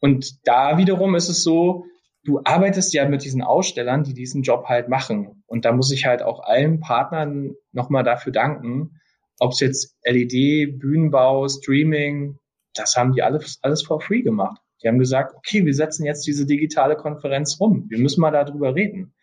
[0.00, 1.84] Und da wiederum ist es so,
[2.24, 5.44] du arbeitest ja mit diesen Ausstellern, die diesen Job halt machen.
[5.46, 8.98] Und da muss ich halt auch allen Partnern nochmal dafür danken,
[9.38, 12.38] ob es jetzt LED, Bühnenbau, Streaming,
[12.74, 14.60] das haben die alles, alles for free gemacht.
[14.82, 17.86] Die haben gesagt, okay, wir setzen jetzt diese digitale Konferenz rum.
[17.88, 19.14] Wir müssen mal darüber reden.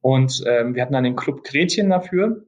[0.00, 2.46] Und ähm, wir hatten dann den Club Gretchen dafür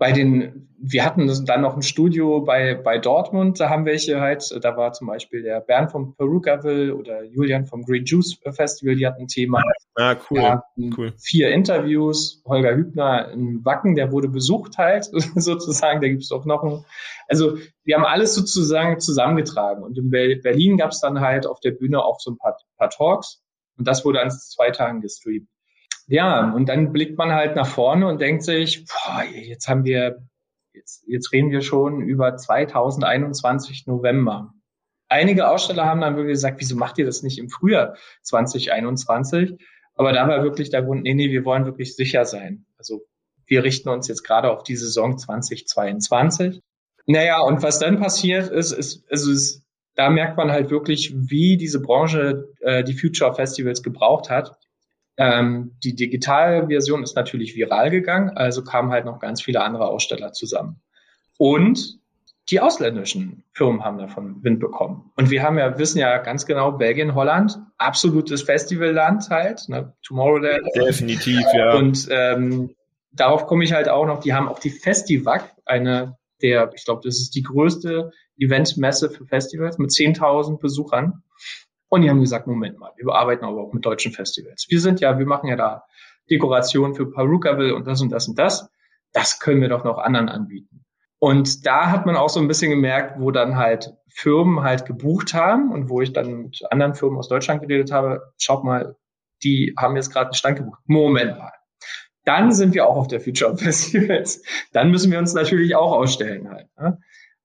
[0.00, 4.50] bei den, wir hatten dann noch ein Studio bei, bei Dortmund, da haben welche halt,
[4.64, 9.06] da war zum Beispiel der Bernd vom Perukaville oder Julian vom Green Juice Festival, die
[9.06, 9.62] hatten ein Thema.
[9.96, 10.62] Ah, cool,
[10.96, 11.12] cool.
[11.18, 16.64] Vier Interviews, Holger Hübner in Wacken, der wurde besucht halt, sozusagen, da gibt's auch noch
[16.64, 16.82] ein,
[17.28, 22.02] also wir haben alles sozusagen zusammengetragen und in Berlin gab's dann halt auf der Bühne
[22.02, 23.42] auch so ein paar, paar Talks
[23.76, 25.50] Und das wurde an zwei Tagen gestreamt.
[26.06, 30.26] Ja, und dann blickt man halt nach vorne und denkt sich, boah, jetzt haben wir,
[30.72, 34.52] jetzt, jetzt reden wir schon über 2021 November.
[35.08, 39.56] Einige Aussteller haben dann wirklich gesagt, wieso macht ihr das nicht im Frühjahr 2021?
[39.94, 42.64] Aber da war wirklich der Grund, nee, nee, wir wollen wirklich sicher sein.
[42.78, 43.02] Also
[43.46, 46.60] wir richten uns jetzt gerade auf die Saison 2022.
[47.06, 49.64] Naja, und was dann passiert ist, ist, also ist,
[49.96, 54.56] da merkt man halt wirklich, wie diese Branche äh, die Future Festivals gebraucht hat.
[55.20, 60.32] Ähm, die Digitalversion ist natürlich viral gegangen, also kamen halt noch ganz viele andere Aussteller
[60.32, 60.80] zusammen.
[61.36, 62.00] Und
[62.48, 65.12] die ausländischen Firmen haben davon Wind bekommen.
[65.16, 69.92] Und wir haben ja, wissen ja ganz genau, Belgien, Holland, absolutes Festivalland halt, ne?
[70.02, 70.66] Tomorrowland.
[70.74, 71.74] Definitiv, ja.
[71.74, 72.74] Und ähm,
[73.12, 77.02] darauf komme ich halt auch noch, die haben auch die Festivac, eine der, ich glaube,
[77.04, 81.22] das ist die größte Eventmesse für Festivals mit 10.000 Besuchern.
[81.90, 84.66] Und die haben gesagt, Moment mal, wir arbeiten aber auch mit deutschen Festivals.
[84.68, 85.82] Wir sind ja, wir machen ja da
[86.30, 88.70] Dekoration für Perukaville und das und das und das.
[89.12, 90.84] Das können wir doch noch anderen anbieten.
[91.18, 95.34] Und da hat man auch so ein bisschen gemerkt, wo dann halt Firmen halt gebucht
[95.34, 98.96] haben und wo ich dann mit anderen Firmen aus Deutschland geredet habe, schaut mal,
[99.42, 100.80] die haben jetzt gerade einen Stand gebucht.
[100.86, 101.52] Moment mal.
[102.24, 104.44] Dann sind wir auch auf der Future Festivals.
[104.72, 106.68] Dann müssen wir uns natürlich auch ausstellen halt.
[106.78, 106.98] Ne?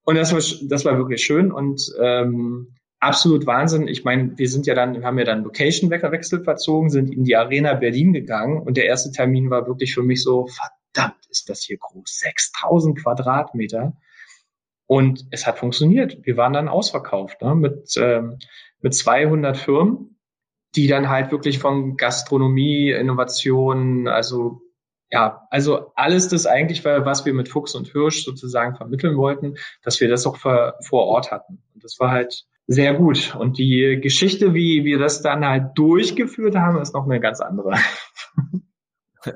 [0.04, 2.75] Und das war, das war wirklich schön und ähm,
[3.06, 3.88] absolut Wahnsinn.
[3.88, 7.36] Ich meine, wir sind ja dann, wir haben ja dann Location-Wechsel verzogen, sind in die
[7.36, 11.62] Arena Berlin gegangen und der erste Termin war wirklich für mich so, verdammt, ist das
[11.62, 12.20] hier groß.
[12.20, 13.94] 6000 Quadratmeter.
[14.88, 16.18] Und es hat funktioniert.
[16.24, 17.56] Wir waren dann ausverkauft ne?
[17.56, 18.38] mit, ähm,
[18.82, 20.20] mit 200 Firmen,
[20.76, 24.62] die dann halt wirklich von Gastronomie, Innovation, also
[25.12, 30.02] ja, also alles das eigentlich, was wir mit Fuchs und Hirsch sozusagen vermitteln wollten, dass
[30.02, 31.62] wir das auch vor Ort hatten.
[31.74, 33.36] Und das war halt sehr gut.
[33.36, 37.76] Und die Geschichte, wie wir das dann halt durchgeführt haben, ist noch eine ganz andere.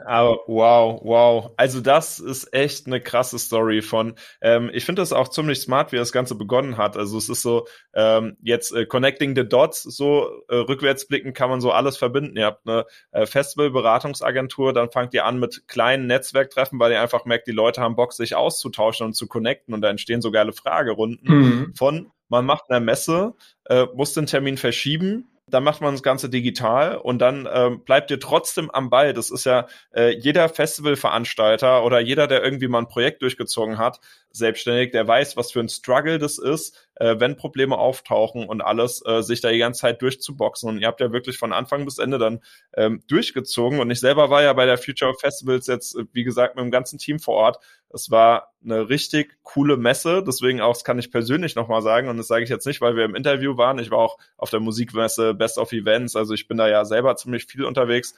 [0.06, 1.52] Aber wow, wow.
[1.58, 4.16] Also das ist echt eine krasse Story von.
[4.42, 6.98] Ähm, ich finde das auch ziemlich smart, wie das Ganze begonnen hat.
[6.98, 9.84] Also es ist so ähm, jetzt äh, connecting the dots.
[9.84, 12.38] So äh, rückwärts blicken kann man so alles verbinden.
[12.38, 17.26] Ihr habt eine äh, Festival-Beratungsagentur, dann fangt ihr an mit kleinen Netzwerktreffen, weil ihr einfach
[17.26, 20.54] merkt, die Leute haben Bock, sich auszutauschen und zu connecten und da entstehen so geile
[20.54, 21.74] Fragerunden mhm.
[21.76, 23.34] von man macht eine Messe,
[23.66, 28.12] äh, muss den Termin verschieben dann macht man das Ganze digital und dann ähm, bleibt
[28.12, 29.14] ihr trotzdem am Ball.
[29.14, 34.00] Das ist ja äh, jeder Festivalveranstalter oder jeder, der irgendwie mal ein Projekt durchgezogen hat,
[34.32, 39.02] selbstständig, der weiß, was für ein Struggle das ist, äh, wenn Probleme auftauchen und alles,
[39.06, 40.70] äh, sich da die ganze Zeit durchzuboxen.
[40.70, 42.42] Und ihr habt ja wirklich von Anfang bis Ende dann
[42.76, 43.80] ähm, durchgezogen.
[43.80, 46.64] Und ich selber war ja bei der Future of Festivals jetzt, äh, wie gesagt, mit
[46.64, 47.60] dem ganzen Team vor Ort.
[47.92, 52.18] Es war eine richtig coole Messe, deswegen auch, das kann ich persönlich nochmal sagen, und
[52.18, 53.80] das sage ich jetzt nicht, weil wir im Interview waren.
[53.80, 57.16] Ich war auch auf der Musikmesse Best of Events, also ich bin da ja selber
[57.16, 58.14] ziemlich viel unterwegs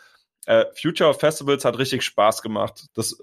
[0.47, 2.87] äh, Future of Festivals hat richtig Spaß gemacht.
[2.95, 3.19] Das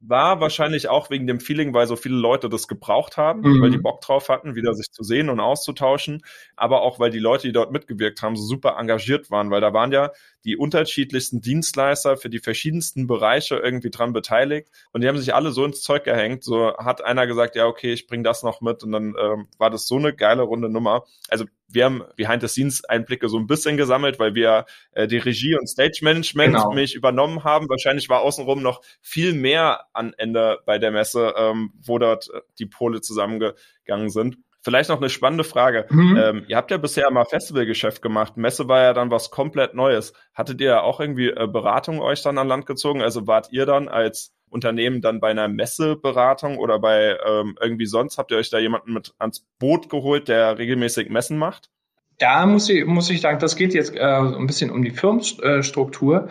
[0.00, 3.62] war wahrscheinlich auch wegen dem Feeling, weil so viele Leute das gebraucht haben, mhm.
[3.62, 6.24] weil die Bock drauf hatten, wieder sich zu sehen und auszutauschen,
[6.56, 9.72] aber auch weil die Leute, die dort mitgewirkt haben, so super engagiert waren, weil da
[9.72, 10.10] waren ja
[10.46, 15.50] die unterschiedlichsten Dienstleister für die verschiedensten Bereiche irgendwie dran beteiligt und die haben sich alle
[15.50, 16.44] so ins Zeug gehängt.
[16.44, 19.70] So hat einer gesagt, ja okay, ich bring das noch mit und dann ähm, war
[19.70, 21.04] das so eine geile runde Nummer.
[21.28, 26.54] Also wir haben Behind-the-Scenes-Einblicke so ein bisschen gesammelt, weil wir äh, die Regie und Stage-Management
[26.54, 26.72] genau.
[26.72, 27.68] mich übernommen haben.
[27.68, 32.40] Wahrscheinlich war außenrum noch viel mehr an Ende bei der Messe, ähm, wo dort äh,
[32.60, 34.38] die Pole zusammengegangen sind.
[34.66, 35.86] Vielleicht noch eine spannende Frage.
[35.90, 36.16] Mhm.
[36.16, 38.36] Ähm, ihr habt ja bisher mal Festivalgeschäft gemacht.
[38.36, 40.12] Messe war ja dann was komplett Neues.
[40.34, 43.00] Hattet ihr auch irgendwie äh, Beratung euch dann an Land gezogen?
[43.00, 48.18] Also wart ihr dann als Unternehmen dann bei einer Messeberatung oder bei ähm, irgendwie sonst?
[48.18, 51.70] Habt ihr euch da jemanden mit ans Boot geholt, der regelmäßig Messen macht?
[52.18, 56.28] Da muss ich, muss ich sagen, das geht jetzt äh, ein bisschen um die Firmenstruktur.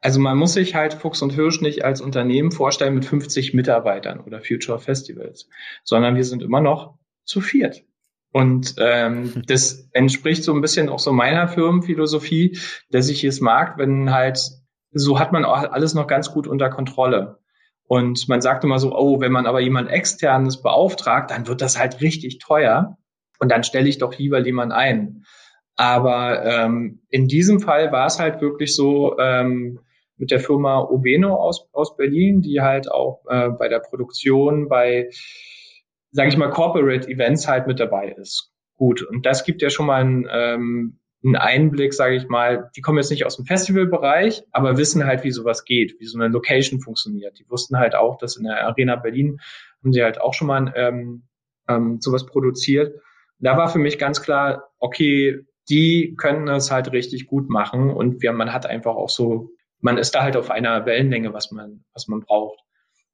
[0.00, 4.18] Also man muss sich halt Fuchs und Hirsch nicht als Unternehmen vorstellen mit 50 Mitarbeitern
[4.18, 5.48] oder Future Festivals,
[5.84, 7.84] sondern wir sind immer noch zu viert.
[8.32, 12.58] Und ähm, das entspricht so ein bisschen auch so meiner Firmenphilosophie,
[12.90, 14.40] dass ich es mag, wenn halt
[14.92, 17.38] so hat man auch alles noch ganz gut unter Kontrolle.
[17.88, 21.78] Und man sagt immer so, oh, wenn man aber jemand externes beauftragt, dann wird das
[21.78, 22.96] halt richtig teuer.
[23.38, 25.24] Und dann stelle ich doch lieber jemand ein.
[25.76, 29.80] Aber ähm, in diesem Fall war es halt wirklich so ähm,
[30.16, 35.10] mit der Firma Obeno aus, aus Berlin, die halt auch äh, bei der Produktion, bei,
[36.16, 38.52] sage ich mal, Corporate Events halt mit dabei ist.
[38.76, 42.80] Gut, und das gibt ja schon mal ein ähm, einen Einblick, sage ich mal, die
[42.80, 46.28] kommen jetzt nicht aus dem Festivalbereich, aber wissen halt, wie sowas geht, wie so eine
[46.28, 47.38] Location funktioniert.
[47.38, 49.40] Die wussten halt auch, dass in der Arena Berlin
[49.82, 51.24] haben sie halt auch schon mal ähm,
[51.68, 53.00] ähm, sowas produziert.
[53.38, 58.22] Da war für mich ganz klar, okay, die können es halt richtig gut machen und
[58.22, 59.50] wir, man hat einfach auch so,
[59.80, 62.60] man ist da halt auf einer Wellenlänge, was man, was man braucht.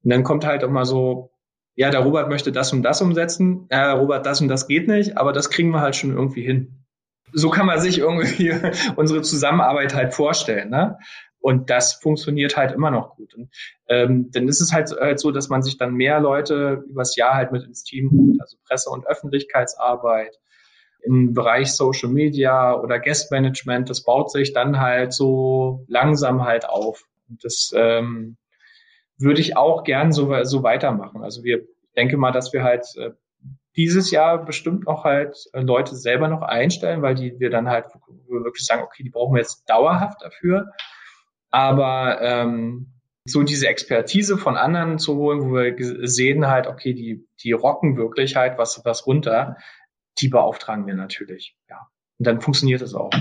[0.03, 1.31] Und dann kommt halt immer so,
[1.75, 5.17] ja, der Robert möchte das und das umsetzen, äh, Robert, das und das geht nicht,
[5.17, 6.85] aber das kriegen wir halt schon irgendwie hin.
[7.31, 8.53] So kann man sich irgendwie
[8.95, 10.69] unsere Zusammenarbeit halt vorstellen.
[10.69, 10.99] Ne?
[11.39, 13.33] Und das funktioniert halt immer noch gut.
[13.33, 13.49] Und
[13.89, 17.33] ähm, dann ist es halt, halt so, dass man sich dann mehr Leute übers Jahr
[17.33, 20.39] halt mit ins Team holt, also Presse- und Öffentlichkeitsarbeit,
[21.03, 26.69] im Bereich Social Media oder Guest Management, das baut sich dann halt so langsam halt
[26.69, 27.03] auf.
[27.27, 28.37] Und das ähm,
[29.23, 31.23] würde ich auch gern so, so weitermachen.
[31.23, 31.61] Also wir
[31.95, 33.11] denke mal, dass wir halt äh,
[33.75, 37.85] dieses Jahr bestimmt noch halt äh, Leute selber noch einstellen, weil die wir dann halt
[38.27, 40.71] wirklich sagen, okay, die brauchen wir jetzt dauerhaft dafür.
[41.49, 42.93] Aber ähm,
[43.25, 47.95] so diese Expertise von anderen zu holen, wo wir sehen halt, okay, die, die rocken
[47.97, 49.57] wirklich halt was, was runter,
[50.19, 51.87] die beauftragen wir natürlich, ja.
[52.19, 53.11] Und dann funktioniert es auch.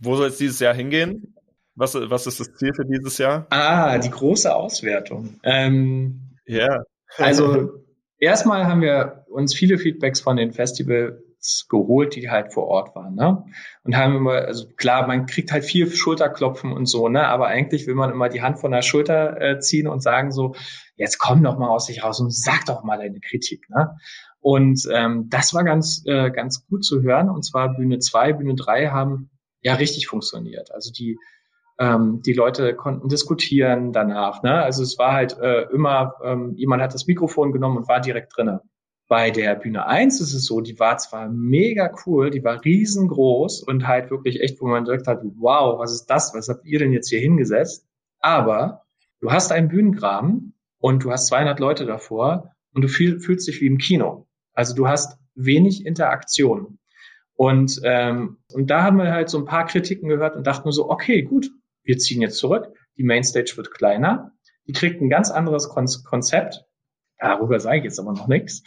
[0.00, 1.34] Wo soll es dieses Jahr hingehen?
[1.74, 3.46] Was, was ist das Ziel für dieses Jahr?
[3.50, 5.40] Ah, die große Auswertung.
[5.42, 6.82] Ähm, ja.
[7.16, 7.70] Also
[8.18, 13.14] erstmal haben wir uns viele Feedbacks von den Festivals geholt, die halt vor Ort waren,
[13.14, 13.44] ne?
[13.84, 17.26] Und haben immer, also klar, man kriegt halt viel Schulterklopfen und so, ne?
[17.26, 20.54] Aber eigentlich will man immer die Hand von der Schulter äh, ziehen und sagen so,
[20.96, 23.96] jetzt komm doch mal aus sich raus und sag doch mal deine Kritik, ne?
[24.40, 27.30] Und ähm, das war ganz, äh, ganz gut zu hören.
[27.30, 29.30] Und zwar Bühne 2, Bühne 3 haben
[29.60, 30.72] ja richtig funktioniert.
[30.72, 31.16] Also die,
[31.82, 34.44] ähm, die Leute konnten diskutieren danach.
[34.44, 34.62] Ne?
[34.62, 38.36] Also es war halt äh, immer, ähm, jemand hat das Mikrofon genommen und war direkt
[38.36, 38.60] drinnen.
[39.08, 43.64] Bei der Bühne 1 ist es so, die war zwar mega cool, die war riesengroß
[43.64, 46.32] und halt wirklich echt, wo man gesagt hat, wow, was ist das?
[46.34, 47.84] Was habt ihr denn jetzt hier hingesetzt?
[48.20, 48.82] Aber
[49.20, 53.60] du hast einen Bühnengraben und du hast 200 Leute davor und du fühl, fühlst dich
[53.60, 54.28] wie im Kino.
[54.54, 56.78] Also du hast wenig Interaktion.
[57.34, 60.88] Und, ähm, und da haben wir halt so ein paar Kritiken gehört und dachten so,
[60.88, 61.50] okay, gut,
[61.84, 62.68] wir ziehen jetzt zurück.
[62.96, 64.32] Die Mainstage wird kleiner.
[64.66, 66.64] Die kriegt ein ganz anderes Kon Konzept.
[67.18, 68.64] Darüber sage ich jetzt aber noch nichts,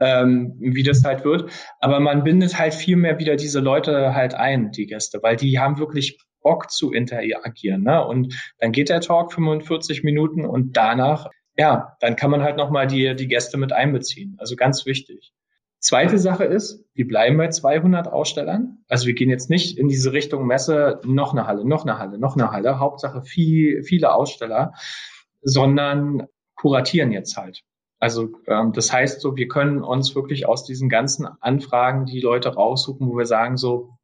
[0.00, 1.50] ähm, wie das halt wird.
[1.80, 5.58] Aber man bindet halt viel mehr wieder diese Leute halt ein, die Gäste, weil die
[5.58, 7.82] haben wirklich Bock zu interagieren.
[7.82, 8.04] Ne?
[8.06, 11.28] Und dann geht der Talk 45 Minuten und danach
[11.58, 14.36] ja, dann kann man halt nochmal die, die Gäste mit einbeziehen.
[14.38, 15.32] Also ganz wichtig.
[15.80, 18.78] Zweite Sache ist, wir bleiben bei 200 Ausstellern.
[18.88, 22.18] Also wir gehen jetzt nicht in diese Richtung Messe, noch eine Halle, noch eine Halle,
[22.18, 22.80] noch eine Halle.
[22.80, 24.72] Hauptsache viel, viele Aussteller,
[25.40, 27.62] sondern kuratieren jetzt halt.
[28.00, 32.54] Also ähm, das heißt so, wir können uns wirklich aus diesen ganzen Anfragen die Leute
[32.54, 33.98] raussuchen, wo wir sagen so,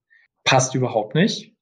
[0.44, 1.54] passt überhaupt nicht.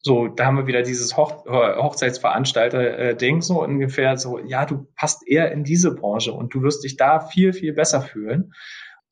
[0.00, 5.50] So, da haben wir wieder dieses Hoch Hochzeitsveranstalter-Ding, so ungefähr so, ja, du passt eher
[5.50, 8.52] in diese Branche und du wirst dich da viel, viel besser fühlen.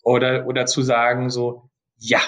[0.07, 2.21] Oder, oder zu sagen so, ja,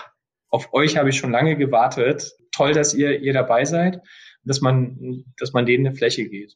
[0.51, 2.33] auf euch habe ich schon lange gewartet.
[2.53, 4.01] Toll, dass ihr, ihr dabei seid,
[4.45, 6.55] dass man, dass man denen eine Fläche geht,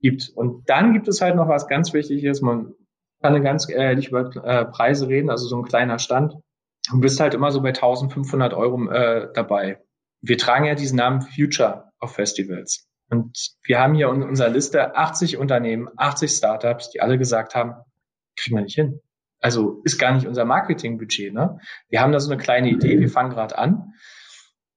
[0.00, 0.30] gibt.
[0.34, 2.40] Und dann gibt es halt noch was ganz Wichtiges.
[2.40, 2.74] Man
[3.20, 6.34] kann ganz ehrlich über äh, Preise reden, also so ein kleiner Stand.
[6.90, 9.80] Du bist halt immer so bei 1500 Euro äh, dabei
[10.22, 12.88] wir tragen ja diesen Namen Future auf Festivals.
[13.08, 17.74] Und wir haben hier in unserer Liste 80 Unternehmen, 80 Startups, die alle gesagt haben,
[18.36, 19.00] kriegen wir nicht hin.
[19.40, 21.32] Also ist gar nicht unser Marketingbudget.
[21.32, 21.58] Ne?
[21.88, 23.92] Wir haben da so eine kleine Idee, wir fangen gerade an.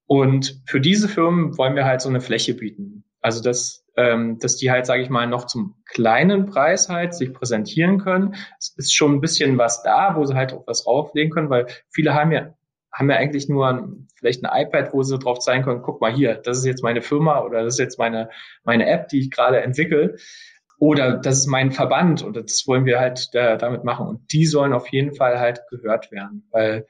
[0.05, 3.03] Und für diese Firmen wollen wir halt so eine Fläche bieten.
[3.21, 7.33] Also dass, ähm, dass die halt, sage ich mal, noch zum kleinen Preis halt sich
[7.33, 8.35] präsentieren können.
[8.57, 11.67] Es ist schon ein bisschen was da, wo sie halt auch was rauflegen können, weil
[11.91, 12.53] viele haben ja
[12.91, 16.11] haben ja eigentlich nur ein, vielleicht ein iPad, wo sie drauf zeigen können, guck mal
[16.11, 18.29] hier, das ist jetzt meine Firma oder das ist jetzt meine,
[18.63, 20.17] meine App, die ich gerade entwickle.
[20.79, 24.07] Oder das ist mein Verband und das wollen wir halt da, damit machen.
[24.07, 26.87] Und die sollen auf jeden Fall halt gehört werden, weil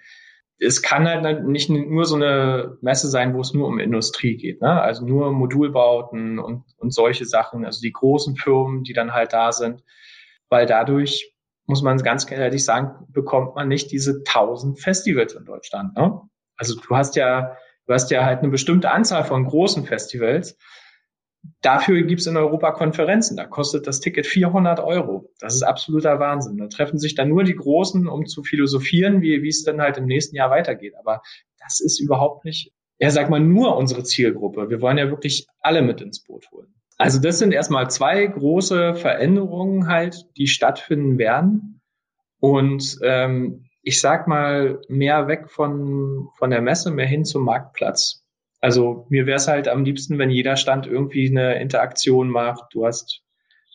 [0.59, 4.61] es kann halt nicht nur so eine Messe sein, wo es nur um Industrie geht,
[4.61, 4.81] ne?
[4.81, 9.51] Also nur Modulbauten und, und solche Sachen, also die großen Firmen, die dann halt da
[9.51, 9.83] sind,
[10.49, 11.33] weil dadurch
[11.65, 15.95] muss man ganz ehrlich sagen, bekommt man nicht diese tausend Festivals in Deutschland.
[15.95, 16.19] Ne?
[16.57, 20.57] Also du hast ja, du hast ja halt eine bestimmte Anzahl von großen Festivals.
[21.61, 23.37] Dafür gibt's in Europa Konferenzen.
[23.37, 25.29] Da kostet das Ticket 400 Euro.
[25.39, 26.57] Das ist absoluter Wahnsinn.
[26.57, 30.05] Da treffen sich dann nur die Großen, um zu philosophieren, wie, es dann halt im
[30.05, 30.93] nächsten Jahr weitergeht.
[30.99, 31.21] Aber
[31.59, 34.69] das ist überhaupt nicht, ja, sag mal, nur unsere Zielgruppe.
[34.69, 36.73] Wir wollen ja wirklich alle mit ins Boot holen.
[36.97, 41.81] Also das sind erstmal zwei große Veränderungen halt, die stattfinden werden.
[42.41, 48.25] Und ähm, ich sag mal, mehr weg von, von der Messe, mehr hin zum Marktplatz.
[48.61, 52.73] Also mir wäre es halt am liebsten, wenn jeder Stand irgendwie eine Interaktion macht.
[52.73, 53.23] Du hast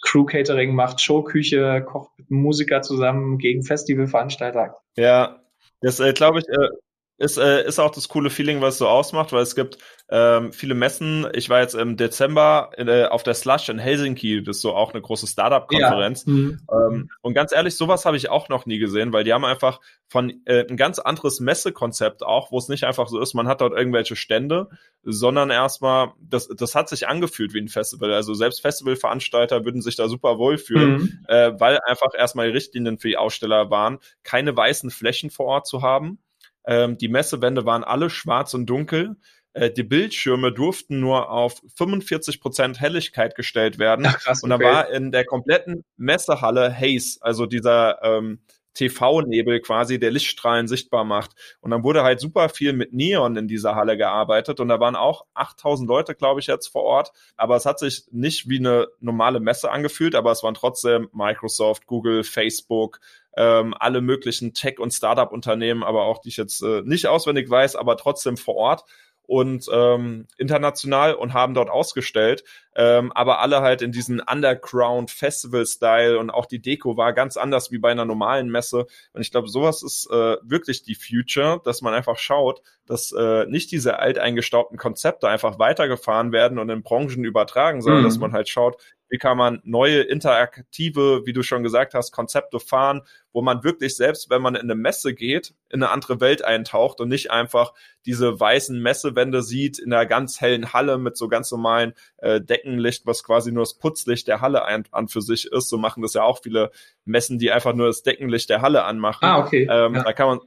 [0.03, 4.77] Crew Catering macht Showküche, kocht mit Musiker zusammen gegen Festivalveranstalter.
[4.97, 5.41] Ja,
[5.81, 6.69] das äh, glaube ich, äh,
[7.17, 9.79] ist, äh, ist auch das coole Feeling, was es so ausmacht, weil es gibt
[10.11, 11.27] ähm, viele Messen.
[11.33, 14.93] Ich war jetzt im Dezember äh, auf der Slush in Helsinki, das ist so auch
[14.93, 16.25] eine große Startup-Konferenz.
[16.27, 16.33] Ja.
[16.33, 16.61] Mhm.
[16.71, 19.81] Ähm, und ganz ehrlich, sowas habe ich auch noch nie gesehen, weil die haben einfach
[20.09, 23.63] von äh, ein ganz anderes Messekonzept auch, wo es nicht einfach so ist, man hat
[23.63, 24.69] dort irgendwelche Stände,
[25.03, 28.13] sondern erstmal, das, das hat sich angefühlt wie ein Festival.
[28.13, 31.25] Also selbst Festivalveranstalter würden sich da super wohlfühlen, mhm.
[31.29, 35.67] äh, weil einfach erstmal die Richtlinien für die Aussteller waren, keine weißen Flächen vor Ort
[35.67, 36.19] zu haben
[36.67, 39.17] ähm, die Messewände waren alle schwarz und dunkel.
[39.55, 44.07] Äh, die Bildschirme durften nur auf 45 Prozent Helligkeit gestellt werden.
[44.07, 48.41] Ach, krass, und da war in der kompletten Messehalle Haze, also dieser ähm,
[48.75, 51.31] TV-Nebel quasi, der Lichtstrahlen sichtbar macht.
[51.61, 54.97] Und dann wurde halt super viel mit Neon in dieser Halle gearbeitet und da waren
[54.97, 57.13] auch 8000 Leute, glaube ich, jetzt vor Ort.
[57.37, 61.87] Aber es hat sich nicht wie eine normale Messe angefühlt, aber es waren trotzdem Microsoft,
[61.87, 62.99] Google, Facebook,
[63.37, 67.77] ähm, alle möglichen Tech- und Startup-Unternehmen, aber auch die ich jetzt äh, nicht auswendig weiß,
[67.77, 68.85] aber trotzdem vor Ort
[69.27, 72.45] und ähm, international und haben dort ausgestellt,
[72.77, 77.37] ähm, aber alle halt in diesen Underground Festival Style und auch die Deko war ganz
[77.37, 81.61] anders wie bei einer normalen Messe und ich glaube sowas ist äh, wirklich die Future,
[81.65, 86.83] dass man einfach schaut, dass äh, nicht diese alteingestaubten Konzepte einfach weitergefahren werden und in
[86.83, 88.07] Branchen übertragen, sondern mhm.
[88.07, 88.77] dass man halt schaut,
[89.15, 93.03] wie kann man neue interaktive, wie du schon gesagt hast, Konzepte fahren,
[93.33, 97.01] wo man wirklich selbst, wenn man in eine Messe geht, in eine andere Welt eintaucht
[97.01, 97.75] und nicht einfach
[98.07, 103.07] diese weißen Messewände sieht in einer ganz hellen Halle mit so ganz normalen äh, Deckenlicht,
[103.07, 105.69] was quasi nur das Putzlicht der Halle ein, an für sich ist.
[105.69, 106.73] So machen das ja auch viele
[107.05, 109.25] Messen, die einfach nur das Deckenlicht der Halle anmachen.
[109.25, 109.69] Ah, okay.
[109.71, 110.03] Ähm, ja.
[110.03, 110.41] Da kann man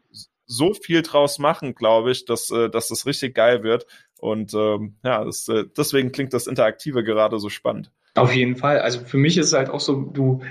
[0.46, 3.86] so viel draus machen, glaube ich, dass, äh, dass das richtig geil wird.
[4.20, 7.92] Und ähm, ja, das, äh, deswegen klingt das Interaktive gerade so spannend.
[8.18, 8.80] Auf jeden Fall.
[8.80, 10.42] Also für mich ist es halt auch so, du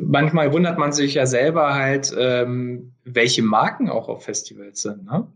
[0.00, 5.04] manchmal wundert man sich ja selber halt, ähm, welche Marken auch auf Festivals sind.
[5.04, 5.26] Ne?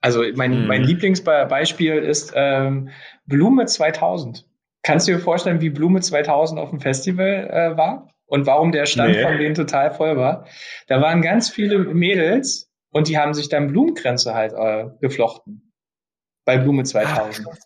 [0.00, 0.66] Also mein, mhm.
[0.66, 2.90] mein Lieblingsbeispiel ist ähm,
[3.26, 4.46] Blume 2000.
[4.82, 8.12] Kannst du dir vorstellen, wie Blume 2000 auf dem Festival äh, war?
[8.26, 9.22] Und warum der Stand nee.
[9.22, 10.46] von denen total voll war?
[10.88, 15.72] Da waren ganz viele Mädels und die haben sich dann Blumenkränze halt äh, geflochten.
[16.44, 17.46] Bei Blume 2000.
[17.48, 17.56] Ach,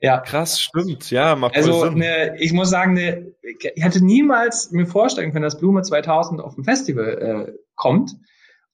[0.00, 0.20] ja.
[0.20, 1.10] Krass, stimmt.
[1.10, 1.98] Ja, macht Also Sinn.
[1.98, 6.54] Ne, ich muss sagen, ne, ich hätte niemals mir vorstellen können, dass Blume 2000 auf
[6.54, 8.12] dem Festival äh, kommt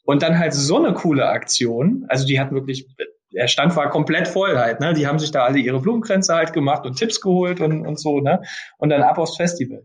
[0.04, 2.06] und dann halt so eine coole Aktion.
[2.08, 2.86] Also die hatten wirklich,
[3.32, 4.80] der Stand war komplett voll halt.
[4.80, 4.94] Ne?
[4.94, 8.20] Die haben sich da alle ihre Blumenkränze halt gemacht und Tipps geholt und, und so.
[8.20, 8.42] Ne?
[8.78, 9.84] Und dann ab aufs Festival.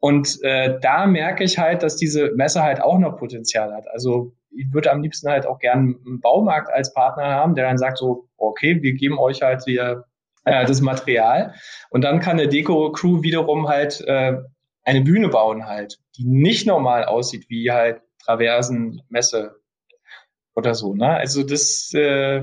[0.00, 3.84] Und äh, da merke ich halt, dass diese Messe halt auch noch Potenzial hat.
[3.92, 7.78] Also ich würde am liebsten halt auch gern einen Baumarkt als Partner haben, der dann
[7.78, 10.04] sagt so, okay, wir geben euch halt hier
[10.44, 11.54] äh, das Material.
[11.90, 14.38] Und dann kann eine Deko-Crew wiederum halt äh,
[14.84, 19.56] eine Bühne bauen halt, die nicht normal aussieht wie halt Traversen, Messe
[20.54, 20.94] oder so.
[20.94, 21.08] Ne?
[21.08, 22.42] Also das, äh,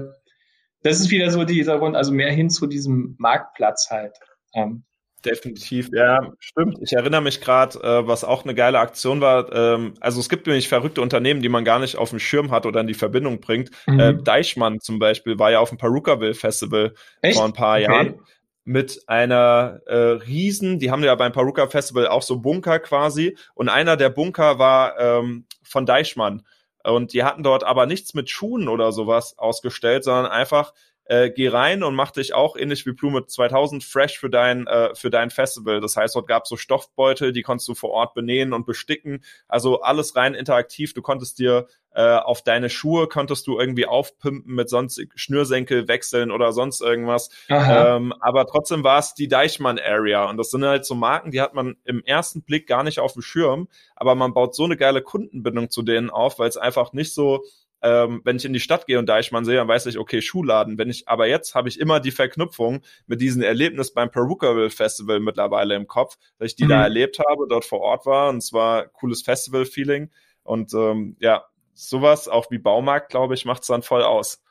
[0.83, 4.17] das ist wieder so dieser Grund, also mehr hin zu diesem Marktplatz halt.
[4.53, 4.85] Ähm,
[5.25, 6.77] Definitiv, ja, stimmt.
[6.81, 9.51] Ich erinnere mich gerade, äh, was auch eine geile Aktion war.
[9.53, 12.65] Ähm, also es gibt nämlich verrückte Unternehmen, die man gar nicht auf dem Schirm hat
[12.65, 13.69] oder in die Verbindung bringt.
[13.85, 13.99] Mhm.
[13.99, 17.37] Äh, Deichmann zum Beispiel war ja auf dem Perukaville Festival Echt?
[17.37, 17.83] vor ein paar okay.
[17.83, 18.19] Jahren
[18.63, 23.67] mit einer äh, Riesen, die haben ja beim Paruka Festival auch so Bunker quasi und
[23.67, 26.45] einer der Bunker war ähm, von Deichmann.
[26.83, 30.73] Und die hatten dort aber nichts mit Schuhen oder sowas ausgestellt, sondern einfach
[31.09, 34.93] äh, geh rein und mach dich auch ähnlich wie Blume 2000 fresh für dein äh,
[34.93, 35.81] für dein Festival.
[35.81, 39.23] Das heißt, dort gab es so Stoffbeutel, die konntest du vor Ort benähen und besticken.
[39.47, 40.93] Also alles rein interaktiv.
[40.93, 46.29] Du konntest dir äh, auf deine Schuhe konntest du irgendwie aufpimpen mit sonst Schnürsenkel wechseln
[46.29, 47.29] oder sonst irgendwas.
[47.49, 51.41] Ähm, aber trotzdem war es die Deichmann Area und das sind halt so Marken, die
[51.41, 54.77] hat man im ersten Blick gar nicht auf dem Schirm, aber man baut so eine
[54.77, 57.43] geile Kundenbindung zu denen auf, weil es einfach nicht so
[57.81, 60.77] ähm, wenn ich in die Stadt gehe und Deichmann sehe, dann weiß ich, okay, Schuhladen.
[60.77, 65.19] Wenn ich, aber jetzt habe ich immer die Verknüpfung mit diesem Erlebnis beim Perukaville Festival
[65.19, 66.69] mittlerweile im Kopf, dass ich die mhm.
[66.69, 70.09] da erlebt habe, dort vor Ort war und es war cooles Festival-Feeling.
[70.43, 74.43] Und ähm, ja, sowas, auch wie Baumarkt, glaube ich, macht es dann voll aus.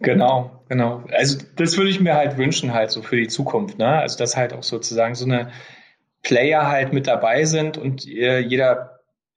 [0.00, 1.04] Genau, genau.
[1.12, 3.98] Also das würde ich mir halt wünschen, halt so für die Zukunft, ne?
[3.98, 5.52] Also dass halt auch sozusagen so eine
[6.22, 8.89] Player halt mit dabei sind und äh, jeder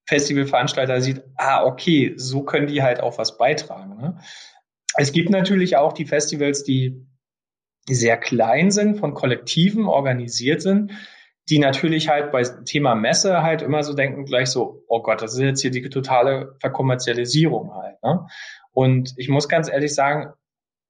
[0.06, 3.98] Festivalveranstalter sieht, ah, okay, so können die halt auch was beitragen.
[3.98, 4.20] Ne?
[4.96, 7.08] Es gibt natürlich auch die Festivals, die
[7.88, 10.92] sehr klein sind, von Kollektiven organisiert sind,
[11.50, 15.34] die natürlich halt bei Thema Messe halt immer so denken gleich so, oh Gott, das
[15.34, 18.02] ist jetzt hier die totale Verkommerzialisierung halt.
[18.04, 18.26] Ne?
[18.72, 20.34] Und ich muss ganz ehrlich sagen,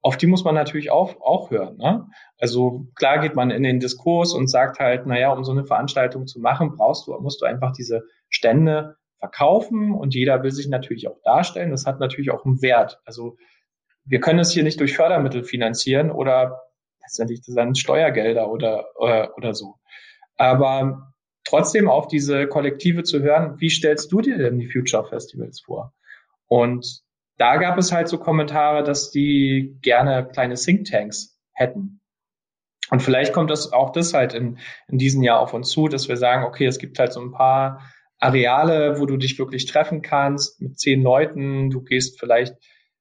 [0.02, 1.78] auf die muss man natürlich auch, auch hören.
[1.78, 2.06] Ne?
[2.38, 6.28] Also klar geht man in den Diskurs und sagt halt, naja, um so eine Veranstaltung
[6.28, 11.08] zu machen, brauchst du, musst du einfach diese Stände verkaufen und jeder will sich natürlich
[11.08, 11.72] auch darstellen.
[11.72, 13.00] Das hat natürlich auch einen Wert.
[13.06, 13.38] Also
[14.04, 16.62] wir können es hier nicht durch Fördermittel finanzieren oder
[17.02, 19.76] letztendlich dann Steuergelder oder, oder, äh, oder so.
[20.36, 21.14] Aber
[21.46, 25.94] trotzdem auf diese Kollektive zu hören, wie stellst du dir denn die Future Festivals vor?
[26.48, 27.02] Und
[27.38, 32.02] da gab es halt so Kommentare, dass die gerne kleine Thinktanks hätten.
[32.90, 34.58] Und vielleicht kommt das auch das halt in,
[34.90, 37.32] in diesem Jahr auf uns zu, dass wir sagen, okay, es gibt halt so ein
[37.32, 37.80] paar
[38.24, 41.70] Areale, wo du dich wirklich treffen kannst mit zehn Leuten.
[41.70, 42.56] Du gehst vielleicht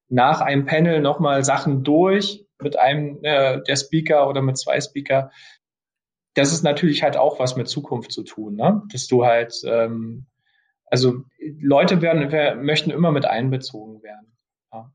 [0.09, 5.31] nach einem Panel nochmal Sachen durch mit einem äh, der Speaker oder mit zwei Speaker.
[6.35, 8.83] Das ist natürlich halt auch was mit Zukunft zu tun, ne?
[8.91, 10.27] dass du halt, ähm,
[10.87, 11.23] also
[11.61, 14.37] Leute werden, möchten immer mit einbezogen werden.
[14.73, 14.93] Ja.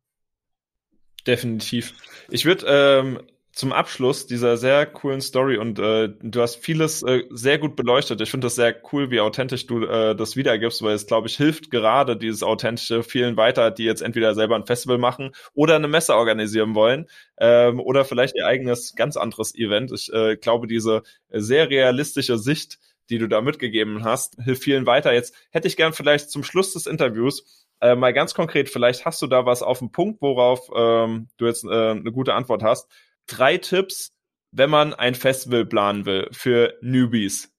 [1.26, 1.94] Definitiv.
[2.30, 3.20] Ich würde ähm,
[3.58, 8.22] zum Abschluss dieser sehr coolen Story und äh, du hast vieles äh, sehr gut beleuchtet.
[8.22, 11.38] Ich finde das sehr cool, wie authentisch du äh, das wiedergibst, weil es, glaube ich,
[11.38, 15.88] hilft gerade dieses authentische vielen weiter, die jetzt entweder selber ein Festival machen oder eine
[15.88, 17.08] Messe organisieren wollen
[17.40, 19.92] ähm, oder vielleicht ihr eigenes ganz anderes Event.
[19.92, 21.02] Ich äh, glaube, diese
[21.32, 22.78] sehr realistische Sicht,
[23.10, 25.14] die du da mitgegeben hast, hilft vielen weiter.
[25.14, 29.22] Jetzt hätte ich gern vielleicht zum Schluss des Interviews äh, mal ganz konkret, vielleicht hast
[29.24, 32.88] du da was auf dem Punkt, worauf ähm, du jetzt äh, eine gute Antwort hast
[33.28, 34.12] drei Tipps,
[34.52, 37.54] wenn man ein Festival planen will für Newbies.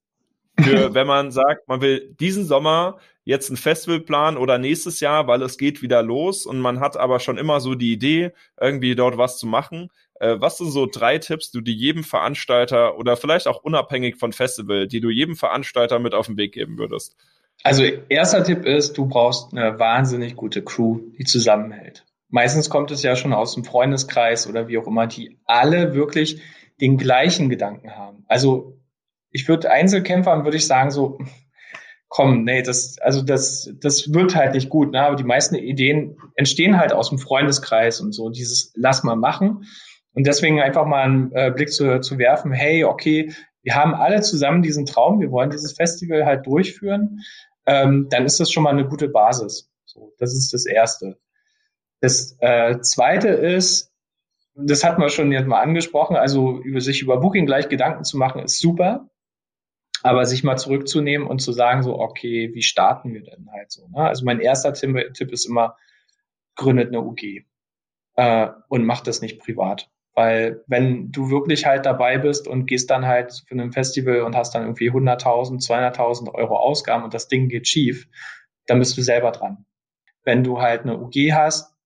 [0.58, 5.26] Für, wenn man sagt, man will diesen Sommer jetzt ein Festival planen oder nächstes Jahr,
[5.26, 8.94] weil es geht wieder los und man hat aber schon immer so die Idee, irgendwie
[8.94, 9.90] dort was zu machen.
[10.18, 14.32] Äh, was sind so drei Tipps, die du jedem Veranstalter oder vielleicht auch unabhängig von
[14.32, 17.16] Festival, die du jedem Veranstalter mit auf den Weg geben würdest?
[17.64, 23.02] Also erster Tipp ist, du brauchst eine wahnsinnig gute Crew, die zusammenhält meistens kommt es
[23.02, 26.40] ja schon aus dem Freundeskreis oder wie auch immer, die alle wirklich
[26.80, 28.24] den gleichen Gedanken haben.
[28.28, 28.78] Also
[29.30, 31.18] ich würde Einzelkämpfern würde ich sagen so,
[32.08, 35.02] komm, nee, das, also das, das wird halt nicht gut, ne?
[35.02, 39.64] Aber die meisten Ideen entstehen halt aus dem Freundeskreis und so, dieses lass mal machen.
[40.14, 44.22] Und deswegen einfach mal einen äh, Blick zu, zu werfen, hey, okay, wir haben alle
[44.22, 47.20] zusammen diesen Traum, wir wollen dieses Festival halt durchführen,
[47.66, 49.70] ähm, dann ist das schon mal eine gute Basis.
[49.84, 51.18] So, das ist das Erste.
[52.00, 53.92] Das äh, Zweite ist,
[54.54, 58.16] das hat man schon jetzt mal angesprochen, also über sich über Booking gleich Gedanken zu
[58.16, 59.08] machen, ist super.
[60.02, 63.88] Aber sich mal zurückzunehmen und zu sagen, so, okay, wie starten wir denn halt so?
[63.88, 63.98] Ne?
[63.98, 65.76] Also mein erster Tipp, Tipp ist immer,
[66.54, 67.44] gründet eine UG
[68.14, 69.90] äh, und macht das nicht privat.
[70.14, 74.36] Weil wenn du wirklich halt dabei bist und gehst dann halt für ein Festival und
[74.36, 78.08] hast dann irgendwie 100.000, 200.000 Euro Ausgaben und das Ding geht schief,
[78.66, 79.64] dann bist du selber dran.
[80.24, 81.77] Wenn du halt eine UG hast,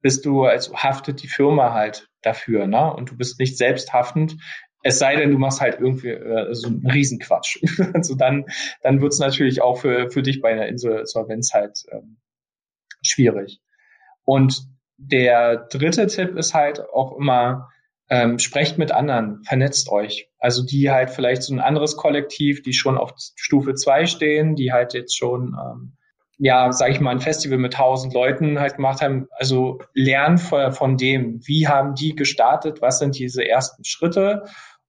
[0.00, 2.92] bist du, also haftet die Firma halt dafür, ne?
[2.92, 4.36] Und du bist nicht selbst haftend.
[4.82, 7.58] Es sei denn, du machst halt irgendwie äh, so einen Riesenquatsch.
[7.94, 8.44] also dann,
[8.82, 12.18] dann wird's natürlich auch für, für dich bei einer Insolvenz halt ähm,
[13.02, 13.60] schwierig.
[14.24, 14.62] Und
[14.96, 17.68] der dritte Tipp ist halt auch immer,
[18.10, 20.30] ähm, sprecht mit anderen, vernetzt euch.
[20.38, 24.72] Also die halt vielleicht so ein anderes Kollektiv, die schon auf Stufe zwei stehen, die
[24.72, 25.97] halt jetzt schon ähm,
[26.38, 29.26] ja, sage ich mal, ein Festival mit tausend Leuten halt gemacht haben.
[29.32, 34.44] Also lernen von, von dem, wie haben die gestartet, was sind diese ersten Schritte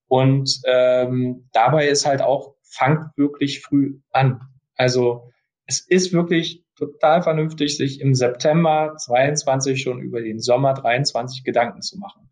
[0.10, 4.42] und ähm, dabei ist halt auch, fangt wirklich früh an.
[4.76, 5.30] Also
[5.66, 11.82] es ist wirklich total vernünftig, sich im September 22 schon über den Sommer 23 Gedanken
[11.82, 12.32] zu machen.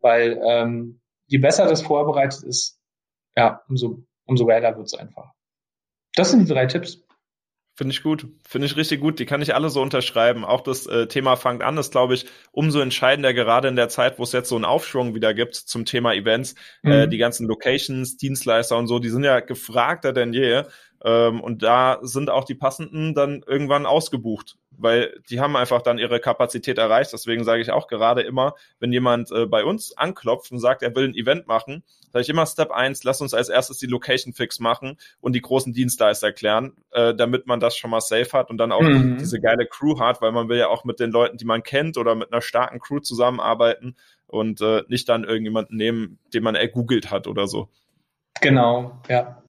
[0.00, 2.80] Weil ähm, je besser das vorbereitet ist,
[3.36, 5.32] ja, umso, umso geiler wird's einfach.
[6.14, 7.04] Das sind die drei Tipps.
[7.78, 8.26] Finde ich gut.
[8.42, 9.20] Finde ich richtig gut.
[9.20, 10.44] Die kann ich alle so unterschreiben.
[10.44, 14.18] Auch das äh, Thema fangt an ist, glaube ich, umso entscheidender, gerade in der Zeit,
[14.18, 16.56] wo es jetzt so einen Aufschwung wieder gibt zum Thema Events.
[16.82, 16.92] Äh, mhm.
[16.92, 20.64] Äh, die ganzen Locations, Dienstleister und so, die sind ja gefragter denn je.
[21.04, 25.98] Ähm, und da sind auch die passenden dann irgendwann ausgebucht, weil die haben einfach dann
[25.98, 27.12] ihre Kapazität erreicht.
[27.12, 30.94] Deswegen sage ich auch gerade immer, wenn jemand äh, bei uns anklopft und sagt, er
[30.96, 34.32] will ein Event machen, sage ich immer Step eins: lass uns als erstes die Location
[34.32, 38.50] Fix machen und die großen Dienstleister erklären, äh, damit man das schon mal safe hat
[38.50, 39.18] und dann auch mhm.
[39.18, 41.96] diese geile Crew hat, weil man will ja auch mit den Leuten, die man kennt
[41.96, 43.94] oder mit einer starken Crew zusammenarbeiten
[44.26, 47.68] und äh, nicht dann irgendjemanden nehmen, den man ergoogelt hat oder so.
[48.40, 49.42] Genau, ja.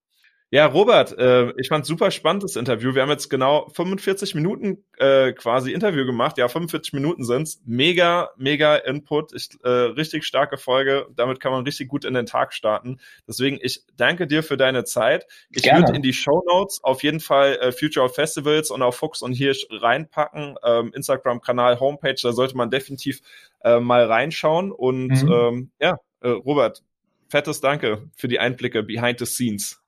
[0.51, 2.95] Ja, Robert, äh, ich fand super spannend das Interview.
[2.95, 6.39] Wir haben jetzt genau 45 Minuten äh, quasi Interview gemacht.
[6.39, 7.61] Ja, 45 Minuten sind's.
[7.65, 9.31] Mega, mega Input.
[9.35, 11.05] Ich, äh, richtig starke Folge.
[11.15, 12.99] Damit kann man richtig gut in den Tag starten.
[13.27, 15.27] Deswegen, ich danke dir für deine Zeit.
[15.51, 18.95] Ich würde in die Show Notes auf jeden Fall äh, Future of Festivals und auch
[18.95, 20.55] Fuchs und Hirsch reinpacken.
[20.65, 23.21] Ähm, Instagram-Kanal, Homepage, da sollte man definitiv
[23.63, 24.71] äh, mal reinschauen.
[24.71, 25.31] Und mhm.
[25.31, 26.81] ähm, ja, äh, Robert,
[27.27, 29.79] fettes Danke für die Einblicke behind the scenes.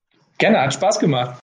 [0.41, 1.39] Gerne, hat Spaß gemacht.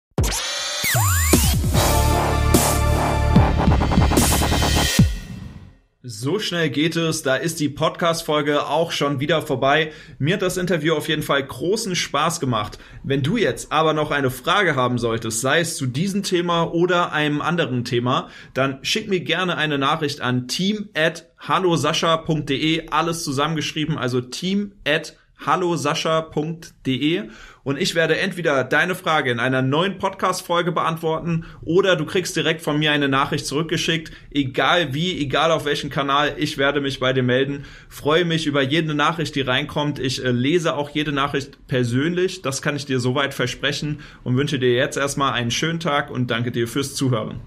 [6.03, 9.93] So schnell geht es, da ist die Podcast-Folge auch schon wieder vorbei.
[10.19, 12.79] Mir hat das Interview auf jeden Fall großen Spaß gemacht.
[13.03, 17.13] Wenn du jetzt aber noch eine Frage haben solltest, sei es zu diesem Thema oder
[17.13, 23.99] einem anderen Thema, dann schick mir gerne eine Nachricht an team at hallosascha.de, alles zusammengeschrieben,
[23.99, 27.25] also team at hallosascha.de
[27.63, 32.63] und ich werde entweder deine Frage in einer neuen Podcast-Folge beantworten oder du kriegst direkt
[32.63, 34.13] von mir eine Nachricht zurückgeschickt.
[34.31, 37.65] Egal wie, egal auf welchem Kanal, ich werde mich bei dir melden.
[37.89, 39.99] Freue mich über jede Nachricht, die reinkommt.
[39.99, 42.43] Ich äh, lese auch jede Nachricht persönlich.
[42.43, 46.31] Das kann ich dir soweit versprechen und wünsche dir jetzt erstmal einen schönen Tag und
[46.31, 47.41] danke dir fürs Zuhören.